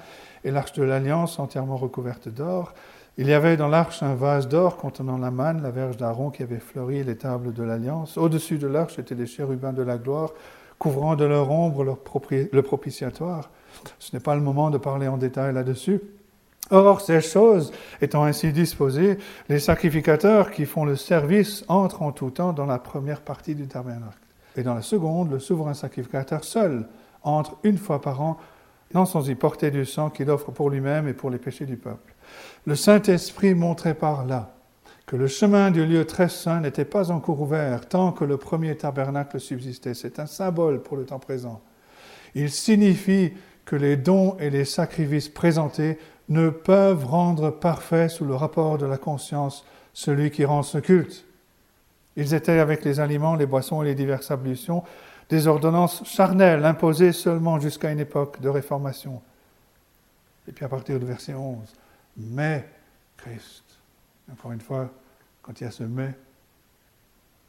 et 0.43 0.51
l'arche 0.51 0.73
de 0.73 0.83
l'Alliance 0.83 1.39
entièrement 1.39 1.77
recouverte 1.77 2.31
d'or. 2.31 2.73
Il 3.19 3.29
y 3.29 3.35
avait 3.35 3.59
dans 3.59 3.69
l'arche 3.69 4.03
un 4.03 4.15
vase 4.15 4.49
d'or 4.49 4.79
contenant 4.79 5.19
la 5.19 5.31
manne, 5.31 5.63
la 5.63 5.71
verge 5.71 5.99
d'Aaron 5.99 6.31
qui 6.31 6.43
avait 6.43 6.61
fleuri 6.61 7.05
les 7.05 7.19
tables 7.19 7.53
de 7.53 7.63
l'Alliance. 7.63 8.17
Au-dessus 8.17 8.57
de 8.57 8.69
l'arche 8.69 8.99
étaient 8.99 9.15
les 9.15 9.27
chérubins 9.27 9.75
de 9.75 9.83
la 9.83 9.99
gloire, 9.99 10.31
couvrant 10.79 11.15
de 11.15 11.27
leur 11.27 11.51
ombre 11.51 11.85
le 11.85 12.63
propitiatoire. 12.63 13.51
Ce 13.99 14.17
n'est 14.17 14.23
pas 14.23 14.35
le 14.35 14.41
moment 14.41 14.71
de 14.71 14.79
parler 14.79 15.09
en 15.09 15.19
détail 15.19 15.53
là-dessus. 15.53 16.01
Or, 16.71 17.01
ces 17.01 17.21
choses 17.21 17.73
étant 18.01 18.25
ainsi 18.25 18.53
disposées, 18.53 19.19
les 19.49 19.59
sacrificateurs 19.59 20.51
qui 20.51 20.67
font 20.67 20.85
le 20.85 20.97
service 20.97 21.65
entrent 21.69 22.03
en 22.03 22.13
tout 22.13 22.31
temps 22.31 22.53
dans 22.53 22.67
la 22.67 22.79
première 22.79 23.23
partie 23.23 23.55
du 23.55 23.67
tabernacle. 23.67 24.19
Et 24.57 24.63
dans 24.63 24.75
la 24.75 24.83
seconde, 24.83 25.31
le 25.31 25.41
souverain 25.41 25.75
sacrificateur 25.75 26.45
seul 26.45 26.87
entre 27.23 27.57
une 27.65 27.79
fois 27.79 28.01
par 28.01 28.21
an, 28.21 28.39
non 28.95 29.05
sans 29.05 29.29
y 29.29 29.35
porter 29.35 29.71
du 29.71 29.85
sang 29.85 30.11
qu'il 30.11 30.31
offre 30.31 30.51
pour 30.53 30.71
lui-même 30.71 31.09
et 31.09 31.13
pour 31.13 31.31
les 31.31 31.39
péchés 31.39 31.67
du 31.67 31.77
peuple. 31.77 32.15
Le 32.67 32.75
Saint-Esprit 32.75 33.55
montrait 33.55 33.95
par 33.95 34.25
là 34.25 34.55
que 35.07 35.17
le 35.17 35.27
chemin 35.27 35.73
du 35.73 35.85
lieu 35.85 36.05
très 36.05 36.29
saint 36.29 36.61
n'était 36.61 36.85
pas 36.85 37.11
encore 37.11 37.41
ouvert 37.41 37.89
tant 37.89 38.13
que 38.13 38.25
le 38.25 38.37
premier 38.37 38.77
tabernacle 38.77 39.41
subsistait. 39.41 39.95
C'est 39.95 40.21
un 40.21 40.27
symbole 40.27 40.83
pour 40.83 40.97
le 40.97 41.05
temps 41.05 41.19
présent. 41.19 41.61
Il 42.37 42.51
signifie 42.51 43.33
que 43.65 43.77
les 43.77 43.97
dons 43.97 44.37
et 44.39 44.51
les 44.51 44.65
sacrifices 44.65 45.29
présentés 45.29 45.99
ne 46.31 46.49
peuvent 46.49 47.05
rendre 47.05 47.51
parfait 47.51 48.09
sous 48.09 48.25
le 48.25 48.35
rapport 48.35 48.79
de 48.79 48.87
la 48.87 48.97
conscience 48.97 49.65
celui 49.93 50.31
qui 50.31 50.45
rend 50.45 50.63
ce 50.63 50.79
culte. 50.79 51.25
Ils 52.17 52.35
étaient 52.35 52.59
avec 52.59 52.85
les 52.85 53.01
aliments, 53.01 53.35
les 53.35 53.47
boissons 53.47 53.83
et 53.83 53.87
les 53.87 53.95
diverses 53.95 54.31
ablutions 54.31 54.83
des 55.29 55.47
ordonnances 55.47 56.03
charnelles 56.05 56.65
imposées 56.65 57.13
seulement 57.13 57.61
jusqu'à 57.61 57.93
une 57.93 58.01
époque 58.01 58.41
de 58.41 58.49
réformation. 58.49 59.23
Et 60.49 60.53
puis 60.53 60.65
à 60.65 60.69
partir 60.69 60.99
du 60.99 61.07
verset 61.07 61.35
11, 61.35 61.57
mais 62.17 62.67
Christ. 63.17 63.65
Encore 64.33 64.53
une 64.53 64.61
fois, 64.61 64.91
quand 65.43 65.61
il 65.61 65.65
y 65.65 65.67
a 65.67 65.71
ce 65.71 65.85
mais, 65.85 66.15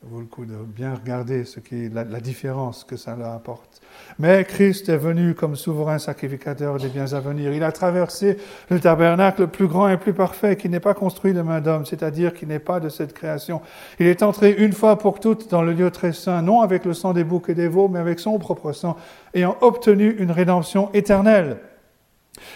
vaut 0.04 0.20
le 0.20 0.26
coup 0.26 0.46
de 0.46 0.56
bien 0.56 0.96
regarder 0.96 1.46
ce 1.46 1.60
qui, 1.60 1.88
la, 1.88 2.04
la 2.04 2.20
différence 2.20 2.84
que 2.84 2.98
ça 2.98 3.16
leur 3.16 3.34
apporte. 3.34 3.82
Mais 4.18 4.44
Christ 4.46 4.90
est 4.90 4.98
venu 4.98 5.36
comme 5.36 5.56
souverain 5.56 6.00
sacrificateur 6.00 6.78
des 6.78 6.90
biens 6.90 7.14
à 7.14 7.20
venir. 7.20 7.54
Il 7.54 7.64
a 7.64 7.72
traversé 7.72 8.38
le 8.72 8.80
tabernacle 8.80 9.42
le 9.42 9.48
plus 9.48 9.68
grand 9.68 9.90
et 9.90 9.98
plus 9.98 10.14
parfait, 10.14 10.56
qui 10.56 10.70
n'est 10.70 10.80
pas 10.80 10.96
construit 10.96 11.34
de 11.34 11.42
main 11.44 11.62
d'homme, 11.62 11.86
c'est-à-dire 11.86 12.34
qui 12.34 12.48
n'est 12.48 12.58
pas 12.58 12.80
de 12.80 12.90
cette 12.90 13.14
création. 13.14 13.62
Il 14.00 14.08
est 14.08 14.24
entré 14.24 14.52
une 14.52 14.74
fois 14.74 14.98
pour 14.98 15.20
toutes 15.20 15.52
dans 15.52 15.62
le 15.62 15.72
lieu 15.72 15.92
très 15.92 16.14
saint, 16.14 16.42
non 16.42 16.62
avec 16.62 16.84
le 16.84 16.94
sang 16.94 17.14
des 17.14 17.24
boucs 17.24 17.50
et 17.50 17.56
des 17.56 17.68
veaux, 17.68 17.88
mais 17.88 18.00
avec 18.00 18.20
son 18.20 18.40
propre 18.40 18.72
sang, 18.72 18.98
ayant 19.36 19.56
obtenu 19.62 20.16
une 20.18 20.32
rédemption 20.32 20.90
éternelle. 20.94 21.58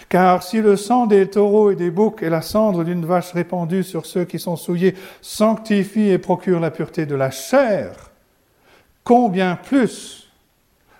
Car 0.08 0.42
si 0.42 0.60
le 0.60 0.76
sang 0.76 1.06
des 1.06 1.28
taureaux 1.28 1.70
et 1.70 1.76
des 1.76 1.90
boucs 1.90 2.22
et 2.22 2.30
la 2.30 2.42
cendre 2.42 2.84
d'une 2.84 3.04
vache 3.04 3.32
répandue 3.32 3.82
sur 3.82 4.06
ceux 4.06 4.24
qui 4.24 4.38
sont 4.38 4.56
souillés 4.56 4.94
sanctifie 5.20 6.10
et 6.10 6.18
procure 6.18 6.60
la 6.60 6.70
pureté 6.70 7.06
de 7.06 7.14
la 7.14 7.30
chair, 7.30 8.10
combien 9.04 9.56
plus 9.56 10.30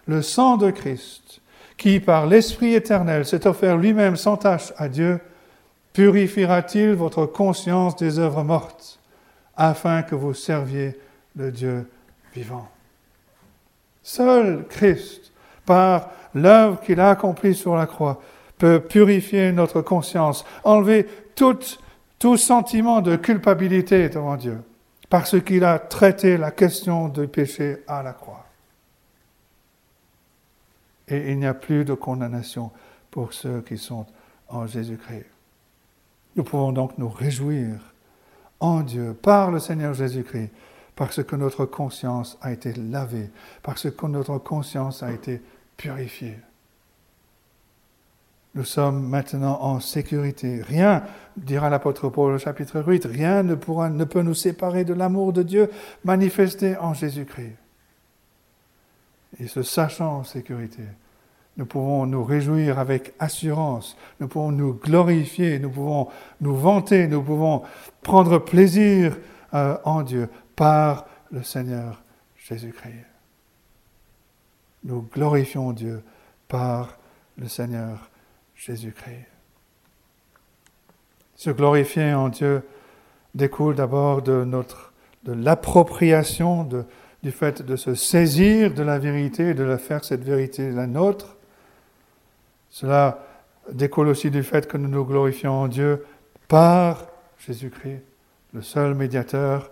le 0.07 0.23
sang 0.23 0.57
de 0.57 0.71
Christ, 0.71 1.41
qui 1.77 2.01
par 2.01 2.27
l'Esprit 2.27 2.75
éternel 2.75 3.27
s'est 3.27 3.47
offert 3.47 3.77
lui-même 3.77 4.17
sans 4.17 4.37
tâche 4.37 4.73
à 4.77 4.89
Dieu, 4.89 5.21
purifiera-t-il 5.93 6.93
votre 6.93 7.27
conscience 7.27 7.97
des 7.97 8.19
œuvres 8.19 8.43
mortes, 8.43 9.01
afin 9.57 10.03
que 10.03 10.15
vous 10.15 10.35
serviez 10.35 10.99
le 11.37 11.51
Dieu 11.51 11.89
vivant? 12.35 12.69
Seul 14.03 14.65
Christ, 14.69 15.33
par 15.65 16.11
l'œuvre 16.35 16.81
qu'il 16.81 17.01
a 17.01 17.11
accomplie 17.11 17.55
sur 17.55 17.75
la 17.75 17.87
croix, 17.87 18.21
peut 18.59 18.81
purifier 18.81 19.53
notre 19.53 19.83
conscience, 19.83 20.45
enlever 20.65 21.07
tout, 21.35 21.59
tout 22.19 22.37
sentiment 22.37 23.01
de 23.01 23.17
culpabilité 23.17 24.09
devant 24.09 24.37
Dieu, 24.37 24.59
parce 25.09 25.41
qu'il 25.41 25.65
a 25.65 25.79
traité 25.79 26.37
la 26.37 26.51
question 26.51 27.09
du 27.09 27.29
péché 27.29 27.79
à 27.87 28.03
la 28.03 28.13
croix. 28.13 28.47
Et 31.09 31.31
il 31.31 31.39
n'y 31.39 31.47
a 31.47 31.55
plus 31.55 31.85
de 31.85 31.95
condamnation 31.95 32.71
pour 33.11 33.33
ceux 33.33 33.61
qui 33.61 33.79
sont 33.79 34.07
en 34.49 34.67
Jésus-Christ. 34.67 35.27
Nous 36.35 36.45
pouvons 36.45 36.73
donc 36.73 36.99
nous 36.99 37.09
réjouir 37.09 37.79
en 38.61 38.81
Dieu 38.81 39.15
par 39.15 39.51
le 39.51 39.61
Seigneur 39.61 39.95
Jésus-Christ, 39.95 40.51
parce 40.95 41.23
que 41.23 41.37
notre 41.37 41.67
conscience 41.67 42.39
a 42.41 42.53
été 42.53 42.73
lavée, 42.73 43.31
parce 43.63 43.91
que 43.91 44.07
notre 44.07 44.39
conscience 44.39 45.03
a 45.03 45.13
été 45.13 45.43
purifiée. 45.77 46.39
Nous 48.57 48.65
sommes 48.65 49.07
maintenant 49.07 49.59
en 49.61 49.81
sécurité. 49.81 50.63
Rien, 50.63 51.03
dira 51.37 51.69
l'apôtre 51.69 52.09
Paul 52.09 52.33
au 52.33 52.39
chapitre 52.39 52.83
8, 52.83 53.05
rien 53.05 53.43
ne, 53.43 53.55
pourra, 53.55 53.91
ne 53.91 54.05
peut 54.05 54.23
nous 54.23 54.33
séparer 54.33 54.83
de 54.83 54.95
l'amour 54.95 55.35
de 55.35 55.43
Dieu 55.43 55.71
manifesté 56.05 56.75
en 56.79 56.95
Jésus-Christ. 56.95 57.55
Et 59.41 59.47
se 59.47 59.63
sachant 59.63 60.21
en 60.21 60.25
sécurité, 60.25 60.85
nous 61.59 61.67
pouvons 61.67 62.07
nous 62.07 62.25
réjouir 62.25 62.79
avec 62.79 63.13
assurance, 63.19 63.95
nous 64.21 64.29
pouvons 64.29 64.53
nous 64.53 64.73
glorifier, 64.73 65.59
nous 65.59 65.71
pouvons 65.71 66.09
nous 66.41 66.57
vanter, 66.57 67.09
nous 67.09 67.23
pouvons 67.23 67.63
prendre 68.01 68.39
plaisir 68.39 69.19
euh, 69.53 69.77
en 69.85 70.03
Dieu 70.03 70.31
par 70.55 71.05
le 71.31 71.43
Seigneur 71.43 72.03
Jésus-Christ. 72.39 73.05
Nous 74.85 75.03
glorifions 75.13 75.73
Dieu 75.73 76.03
par 76.49 76.97
le 77.37 77.49
Seigneur 77.49 78.09
Jésus-Christ. 78.57 79.27
Se 81.37 81.51
glorifier 81.51 82.15
en 82.15 82.29
Dieu 82.29 82.63
découle 83.35 83.75
d'abord 83.75 84.23
de 84.23 84.45
notre 84.45 84.93
de 85.27 85.33
l'appropriation 85.33 86.69
du 87.23 87.31
fait 87.31 87.63
de 87.63 87.77
se 87.77 87.95
saisir 87.95 88.73
de 88.73 88.83
la 88.83 88.99
vérité 88.99 89.51
et 89.51 89.55
de 89.55 89.65
la 89.65 89.79
faire 89.79 90.05
cette 90.05 90.23
vérité 90.23 90.71
la 90.71 90.87
nôtre. 90.87 91.37
Cela 92.71 93.19
découle 93.73 94.09
aussi 94.09 94.31
du 94.31 94.43
fait 94.43 94.69
que 94.69 94.77
nous 94.77 94.89
nous 94.89 95.05
glorifions 95.05 95.53
en 95.53 95.69
Dieu 95.69 96.05
par 96.49 97.07
Jésus-Christ, 97.39 98.03
le 98.53 98.63
seul 98.63 98.95
médiateur. 98.95 99.71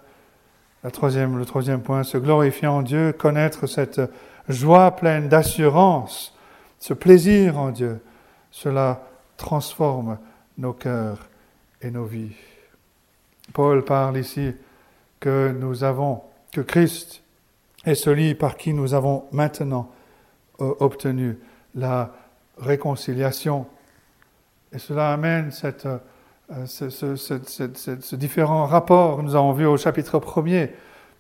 La 0.83 0.91
troisième, 0.91 1.39
le 1.39 1.47
troisième 1.47 1.81
point, 1.81 2.03
se 2.03 2.19
glorifier 2.19 2.69
en 2.69 2.83
Dieu, 2.83 3.13
connaître 3.13 3.67
cette 3.67 4.03
joie 4.49 4.91
pleine 4.91 5.29
d'assurance, 5.29 6.37
ce 6.79 6.93
plaisir 6.93 7.59
en 7.59 7.71
Dieu, 7.71 8.01
cela 8.55 9.03
transforme 9.37 10.17
nos 10.59 10.75
cœurs 10.75 11.29
et 11.83 11.91
nos 11.91 12.05
vies. 12.05 12.37
Paul 13.53 13.85
parle 13.85 14.17
ici 14.17 14.55
que 15.19 15.53
nous 15.59 15.83
avons, 15.83 16.23
que 16.53 16.61
Christ 16.61 17.25
est 17.85 17.97
celui 17.97 18.37
par 18.37 18.57
qui 18.57 18.73
nous 18.73 18.95
avons 18.95 19.25
maintenant 19.33 19.91
euh, 20.61 20.73
obtenu 20.79 21.37
la 21.75 22.13
réconciliation. 22.57 23.67
Et 24.73 24.79
cela 24.79 25.13
amène 25.13 25.51
cette, 25.51 25.87
euh, 25.87 26.67
ce, 26.67 26.91
ce, 26.91 28.15
différent 28.15 28.67
rapport. 28.67 29.21
Nous 29.25 29.35
avons 29.35 29.53
vu 29.53 29.67
au 29.67 29.77
chapitre 29.77 30.21
premier 30.21 30.71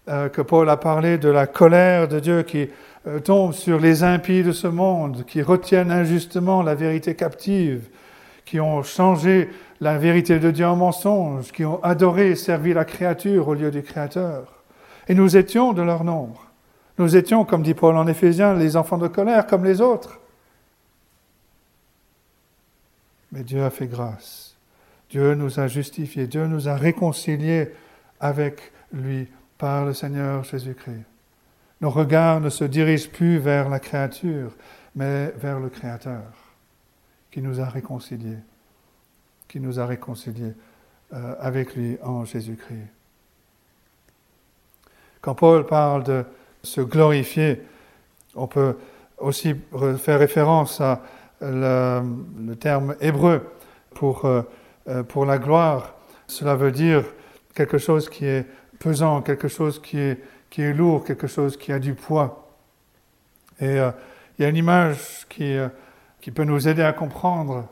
euh, 0.09 0.29
que 0.29 0.43
Paul 0.43 0.69
a 0.69 0.77
parlé 0.77 1.17
de 1.19 1.29
la 1.29 1.47
colère 1.47 2.09
de 2.09 2.21
Dieu 2.21 2.43
qui 2.43 2.69
euh, 3.07 3.21
tombe 3.21 3.53
sur 3.53 3.81
les 3.81 4.03
impies 4.03 4.43
de 4.43 4.53
ce 4.53 4.67
monde, 4.67 5.25
qui 5.27 5.41
retiennent 5.41 5.91
injustement 5.91 6.63
la 6.63 6.75
vérité 6.75 7.15
captive, 7.15 7.89
qui 8.45 8.61
ont 8.61 8.83
changé 8.83 9.49
la 9.81 9.99
vérité 9.99 10.39
de 10.39 10.51
Dieu 10.51 10.67
en 10.67 10.77
mensonge, 10.77 11.53
qui 11.53 11.65
ont 11.65 11.83
adoré 11.83 12.31
et 12.31 12.37
servi 12.37 12.75
la 12.75 12.85
créature 12.85 13.49
au 13.49 13.55
lieu 13.55 13.71
du 13.71 13.83
Créateur. 13.83 14.63
Et 15.09 15.15
nous 15.15 15.37
étions 15.37 15.73
de 15.73 15.83
leur 15.83 16.05
nombre. 16.05 16.51
Nous 16.99 17.17
étions, 17.17 17.45
comme 17.45 17.63
dit 17.63 17.75
Paul 17.75 17.97
en 17.97 18.07
Éphésiens, 18.07 18.55
les 18.55 18.77
enfants 18.77 18.99
de 18.99 19.09
colère 19.09 19.47
comme 19.47 19.65
les 19.65 19.81
autres. 19.81 20.21
Mais 23.33 23.43
Dieu 23.43 23.65
a 23.65 23.71
fait 23.71 23.87
grâce. 23.87 24.57
Dieu 25.11 25.35
nous 25.35 25.59
a 25.59 25.67
justifiés. 25.67 26.27
Dieu 26.27 26.47
nous 26.47 26.69
a 26.69 26.75
réconciliés 26.75 27.73
avec 28.21 28.73
lui 28.93 29.29
par 29.59 29.85
le 29.85 29.95
Seigneur 29.95 30.45
Jésus-Christ. 30.45 31.05
Nos 31.81 31.91
regards 31.91 32.41
ne 32.41 32.51
se 32.51 32.65
dirigent 32.65 33.11
plus 33.11 33.39
vers 33.39 33.69
la 33.69 33.81
créature, 33.81 34.53
mais 34.95 35.33
vers 35.37 35.61
le 35.61 35.69
Créateur, 35.69 36.23
qui 37.31 37.43
nous 37.43 37.61
a 37.61 37.69
réconciliés, 37.69 38.39
qui 39.49 39.61
nous 39.61 39.81
a 39.81 39.87
réconciliés 39.87 40.55
euh, 41.13 41.35
avec 41.41 41.75
lui 41.75 41.99
en 42.03 42.25
Jésus-Christ. 42.25 42.89
Quand 45.21 45.35
Paul 45.35 45.67
parle 45.67 46.05
de 46.05 46.25
se 46.63 46.81
glorifier, 46.81 47.63
on 48.35 48.47
peut 48.47 48.77
aussi 49.19 49.55
faire 49.99 50.19
référence 50.19 50.81
à 50.81 51.01
le, 51.41 52.55
terme 52.55 52.95
hébreu 53.01 53.43
pour, 53.95 54.25
euh, 54.25 54.43
euh, 54.89 55.03
pour 55.03 55.25
la 55.27 55.39
gloire. 55.39 55.95
Cela 56.27 56.55
veut 56.55 56.73
dire 56.73 57.05
quelque 57.55 57.79
chose 57.79 58.09
qui 58.09 58.25
est 58.25 58.47
pesant, 58.85 59.23
quelque 59.23 59.49
chose 59.49 59.81
qui 59.81 59.99
est 59.99 60.21
qui 60.55 60.63
est 60.63 60.73
lourd, 60.73 61.03
quelque 61.03 61.27
chose 61.27 61.57
qui 61.57 61.73
a 61.73 61.81
du 61.81 61.95
poids. 61.95 62.49
Et 63.59 63.81
euh, 63.81 63.91
il 64.39 64.43
y 64.43 64.45
a 64.45 64.49
une 64.49 64.57
image 64.57 65.27
qui, 65.29 65.57
euh, 65.57 65.69
qui 66.21 66.31
peut 66.31 66.45
nous 66.45 66.69
aider 66.69 66.83
à 66.83 66.93
comprendre. 66.93 67.67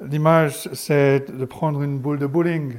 L'image, 0.00 0.68
c'est 0.72 1.30
de 1.30 1.44
prendre 1.44 1.80
une 1.80 2.00
boule 2.00 2.18
de 2.18 2.26
bowling. 2.26 2.74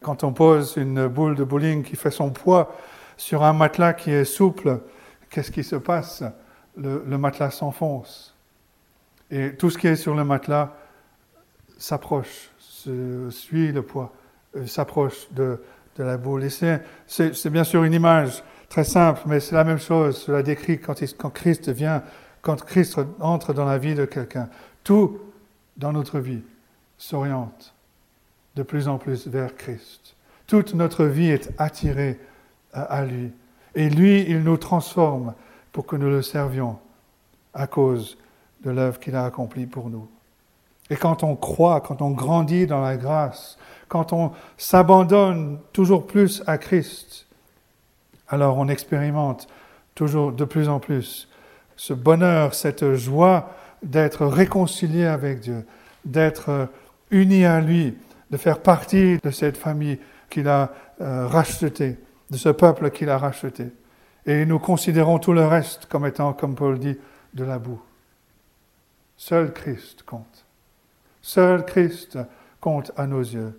Quand 0.00 0.24
on 0.24 0.32
pose 0.32 0.78
une 0.78 1.08
boule 1.08 1.34
de 1.34 1.44
bowling 1.44 1.82
qui 1.82 1.94
fait 1.94 2.10
son 2.10 2.30
poids 2.30 2.74
sur 3.18 3.44
un 3.44 3.52
matelas 3.52 3.92
qui 3.92 4.12
est 4.12 4.24
souple, 4.24 4.80
qu'est-ce 5.28 5.50
qui 5.50 5.62
se 5.62 5.76
passe? 5.76 6.24
Le, 6.78 7.18
matelas 7.18 7.50
s'enfonce. 7.50 8.34
Et 9.30 9.56
tout 9.56 9.68
ce 9.68 9.76
qui 9.76 9.88
est 9.88 9.96
sur 9.96 10.14
le 10.14 10.24
matelas 10.24 10.74
s'approche, 11.76 12.50
suit 13.28 13.72
le 13.72 13.82
poids, 13.82 14.10
euh, 14.56 14.66
s'approche 14.66 15.30
de, 15.32 15.60
c'est 17.06 17.50
bien 17.50 17.64
sûr 17.64 17.84
une 17.84 17.92
image 17.92 18.42
très 18.68 18.84
simple, 18.84 19.22
mais 19.26 19.40
c'est 19.40 19.54
la 19.54 19.64
même 19.64 19.78
chose. 19.78 20.16
Cela 20.16 20.42
décrit 20.42 20.78
quand, 20.78 21.00
quand 21.18 21.30
Christ 21.30 21.68
vient, 21.70 22.02
quand 22.42 22.64
Christ 22.64 22.98
entre 23.18 23.52
dans 23.52 23.64
la 23.64 23.78
vie 23.78 23.94
de 23.94 24.04
quelqu'un. 24.04 24.48
Tout 24.84 25.20
dans 25.76 25.92
notre 25.92 26.18
vie 26.18 26.42
s'oriente 26.96 27.74
de 28.56 28.62
plus 28.62 28.88
en 28.88 28.98
plus 28.98 29.26
vers 29.26 29.54
Christ. 29.54 30.16
Toute 30.46 30.74
notre 30.74 31.04
vie 31.04 31.28
est 31.28 31.50
attirée 31.58 32.18
à 32.72 33.04
lui. 33.04 33.32
Et 33.74 33.88
lui, 33.88 34.22
il 34.28 34.42
nous 34.42 34.56
transforme 34.56 35.34
pour 35.72 35.86
que 35.86 35.96
nous 35.96 36.08
le 36.08 36.22
servions 36.22 36.78
à 37.54 37.66
cause 37.66 38.18
de 38.64 38.70
l'œuvre 38.70 38.98
qu'il 38.98 39.14
a 39.14 39.24
accomplie 39.24 39.66
pour 39.66 39.90
nous. 39.90 40.08
Et 40.90 40.96
quand 40.96 41.22
on 41.22 41.36
croit, 41.36 41.80
quand 41.80 42.02
on 42.02 42.10
grandit 42.10 42.66
dans 42.66 42.80
la 42.80 42.96
grâce, 42.96 43.56
quand 43.88 44.12
on 44.12 44.32
s'abandonne 44.56 45.58
toujours 45.72 46.06
plus 46.06 46.42
à 46.46 46.58
Christ, 46.58 47.26
alors 48.28 48.58
on 48.58 48.68
expérimente 48.68 49.48
toujours 49.94 50.32
de 50.32 50.44
plus 50.44 50.68
en 50.68 50.80
plus 50.80 51.28
ce 51.76 51.94
bonheur, 51.94 52.54
cette 52.54 52.94
joie 52.94 53.50
d'être 53.82 54.26
réconcilié 54.26 55.06
avec 55.06 55.40
Dieu, 55.40 55.64
d'être 56.04 56.68
uni 57.10 57.46
à 57.46 57.60
lui, 57.60 57.96
de 58.30 58.36
faire 58.36 58.60
partie 58.60 59.18
de 59.22 59.30
cette 59.30 59.56
famille 59.56 59.98
qu'il 60.28 60.46
a 60.46 60.72
euh, 61.00 61.26
rachetée, 61.26 61.98
de 62.30 62.36
ce 62.36 62.50
peuple 62.50 62.90
qu'il 62.90 63.08
a 63.08 63.16
racheté. 63.16 63.68
Et 64.26 64.44
nous 64.44 64.58
considérons 64.58 65.18
tout 65.18 65.32
le 65.32 65.46
reste 65.46 65.86
comme 65.86 66.06
étant, 66.06 66.34
comme 66.34 66.54
Paul 66.54 66.78
dit, 66.78 66.96
de 67.32 67.44
la 67.44 67.58
boue. 67.58 67.80
Seul 69.16 69.52
Christ 69.52 70.02
compte. 70.02 70.44
Seul 71.32 71.64
Christ 71.64 72.18
compte 72.60 72.90
à 72.96 73.06
nos 73.06 73.20
yeux. 73.20 73.56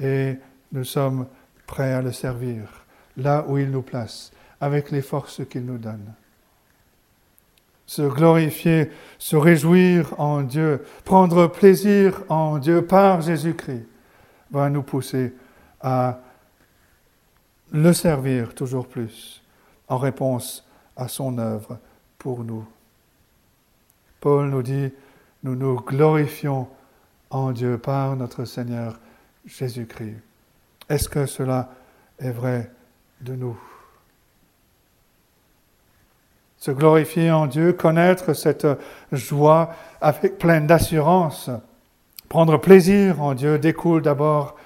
Et 0.00 0.36
nous 0.72 0.84
sommes 0.84 1.26
prêts 1.66 1.92
à 1.92 2.00
le 2.00 2.12
servir 2.12 2.62
là 3.18 3.44
où 3.46 3.58
il 3.58 3.70
nous 3.70 3.82
place, 3.82 4.32
avec 4.58 4.90
les 4.90 5.02
forces 5.02 5.42
qu'il 5.50 5.66
nous 5.66 5.76
donne. 5.76 6.14
Se 7.84 8.00
glorifier, 8.00 8.90
se 9.18 9.36
réjouir 9.36 10.18
en 10.18 10.40
Dieu, 10.40 10.82
prendre 11.04 11.48
plaisir 11.48 12.22
en 12.30 12.56
Dieu 12.56 12.82
par 12.86 13.20
Jésus-Christ 13.20 13.86
va 14.50 14.70
nous 14.70 14.82
pousser 14.82 15.34
à 15.82 16.20
le 17.70 17.92
servir 17.92 18.54
toujours 18.54 18.88
plus 18.88 19.42
en 19.88 19.98
réponse 19.98 20.66
à 20.96 21.06
son 21.06 21.36
œuvre 21.36 21.80
pour 22.16 22.44
nous. 22.44 22.66
Paul 24.20 24.48
nous 24.48 24.62
dit, 24.62 24.90
nous 25.42 25.54
nous 25.54 25.78
glorifions 25.82 26.66
en 27.30 27.52
Dieu 27.52 27.78
par 27.78 28.16
notre 28.16 28.44
Seigneur 28.44 28.98
Jésus-Christ. 29.44 30.16
Est-ce 30.88 31.08
que 31.08 31.26
cela 31.26 31.70
est 32.18 32.30
vrai 32.30 32.70
de 33.20 33.34
nous? 33.34 33.58
Se 36.58 36.70
glorifier 36.70 37.30
en 37.30 37.46
Dieu, 37.46 37.72
connaître 37.72 38.32
cette 38.32 38.66
joie 39.12 39.74
avec 40.00 40.38
pleine 40.38 40.66
d'assurance, 40.66 41.50
prendre 42.28 42.58
plaisir 42.58 43.22
en 43.22 43.34
Dieu 43.34 43.58
découle 43.58 44.02
d'abord 44.02 44.56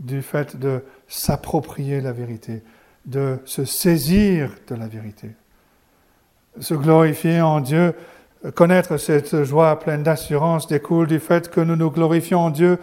du 0.00 0.22
fait 0.22 0.56
de 0.56 0.84
s'approprier 1.06 2.00
la 2.00 2.12
vérité, 2.12 2.62
de 3.04 3.38
se 3.44 3.64
saisir 3.64 4.50
de 4.66 4.74
la 4.74 4.88
vérité. 4.88 5.30
Se 6.58 6.74
glorifier 6.74 7.40
en 7.40 7.60
Dieu, 7.60 7.94
connaître 8.54 8.96
cette 8.96 9.44
joie 9.44 9.78
pleine 9.78 10.02
d'assurance 10.02 10.66
découle 10.66 11.06
du 11.06 11.20
fait 11.20 11.50
que 11.50 11.60
nous 11.60 11.76
nous 11.76 11.90
glorifions 11.90 12.40
en 12.40 12.50
Dieu 12.50 12.78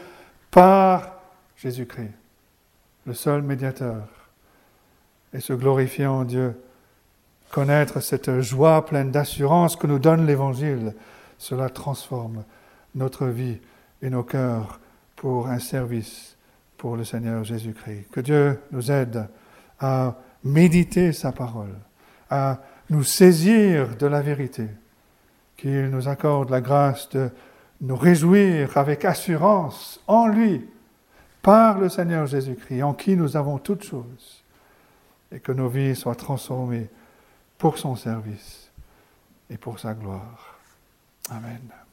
par 0.51 1.13
Jésus-Christ, 1.57 2.11
le 3.05 3.13
seul 3.13 3.41
médiateur. 3.41 4.07
Et 5.33 5.39
se 5.39 5.53
glorifier 5.53 6.05
en 6.05 6.23
Dieu, 6.23 6.55
connaître 7.51 7.99
cette 7.99 8.39
joie 8.41 8.85
pleine 8.85 9.11
d'assurance 9.11 9.75
que 9.75 9.87
nous 9.87 9.99
donne 9.99 10.25
l'Évangile, 10.25 10.93
cela 11.37 11.69
transforme 11.69 12.43
notre 12.95 13.27
vie 13.27 13.57
et 14.01 14.09
nos 14.09 14.23
cœurs 14.23 14.79
pour 15.15 15.47
un 15.47 15.59
service 15.59 16.37
pour 16.77 16.95
le 16.95 17.03
Seigneur 17.03 17.43
Jésus-Christ. 17.43 18.07
Que 18.11 18.21
Dieu 18.21 18.59
nous 18.71 18.91
aide 18.91 19.27
à 19.79 20.15
méditer 20.43 21.11
sa 21.11 21.31
parole, 21.31 21.75
à 22.29 22.59
nous 22.89 23.03
saisir 23.03 23.97
de 23.97 24.07
la 24.07 24.21
vérité, 24.21 24.67
qu'il 25.57 25.89
nous 25.89 26.07
accorde 26.07 26.51
la 26.51 26.61
grâce 26.61 27.09
de 27.09 27.29
nous 27.81 27.95
réjouir 27.95 28.77
avec 28.77 29.05
assurance 29.05 29.99
en 30.07 30.27
lui, 30.27 30.67
par 31.41 31.79
le 31.79 31.89
Seigneur 31.89 32.25
Jésus-Christ, 32.25 32.83
en 32.83 32.93
qui 32.93 33.15
nous 33.15 33.37
avons 33.37 33.57
toutes 33.57 33.83
choses, 33.83 34.43
et 35.31 35.39
que 35.39 35.51
nos 35.51 35.69
vies 35.69 35.95
soient 35.95 36.15
transformées 36.15 36.89
pour 37.57 37.77
son 37.77 37.95
service 37.95 38.71
et 39.49 39.57
pour 39.57 39.79
sa 39.79 39.93
gloire. 39.93 40.59
Amen. 41.29 41.86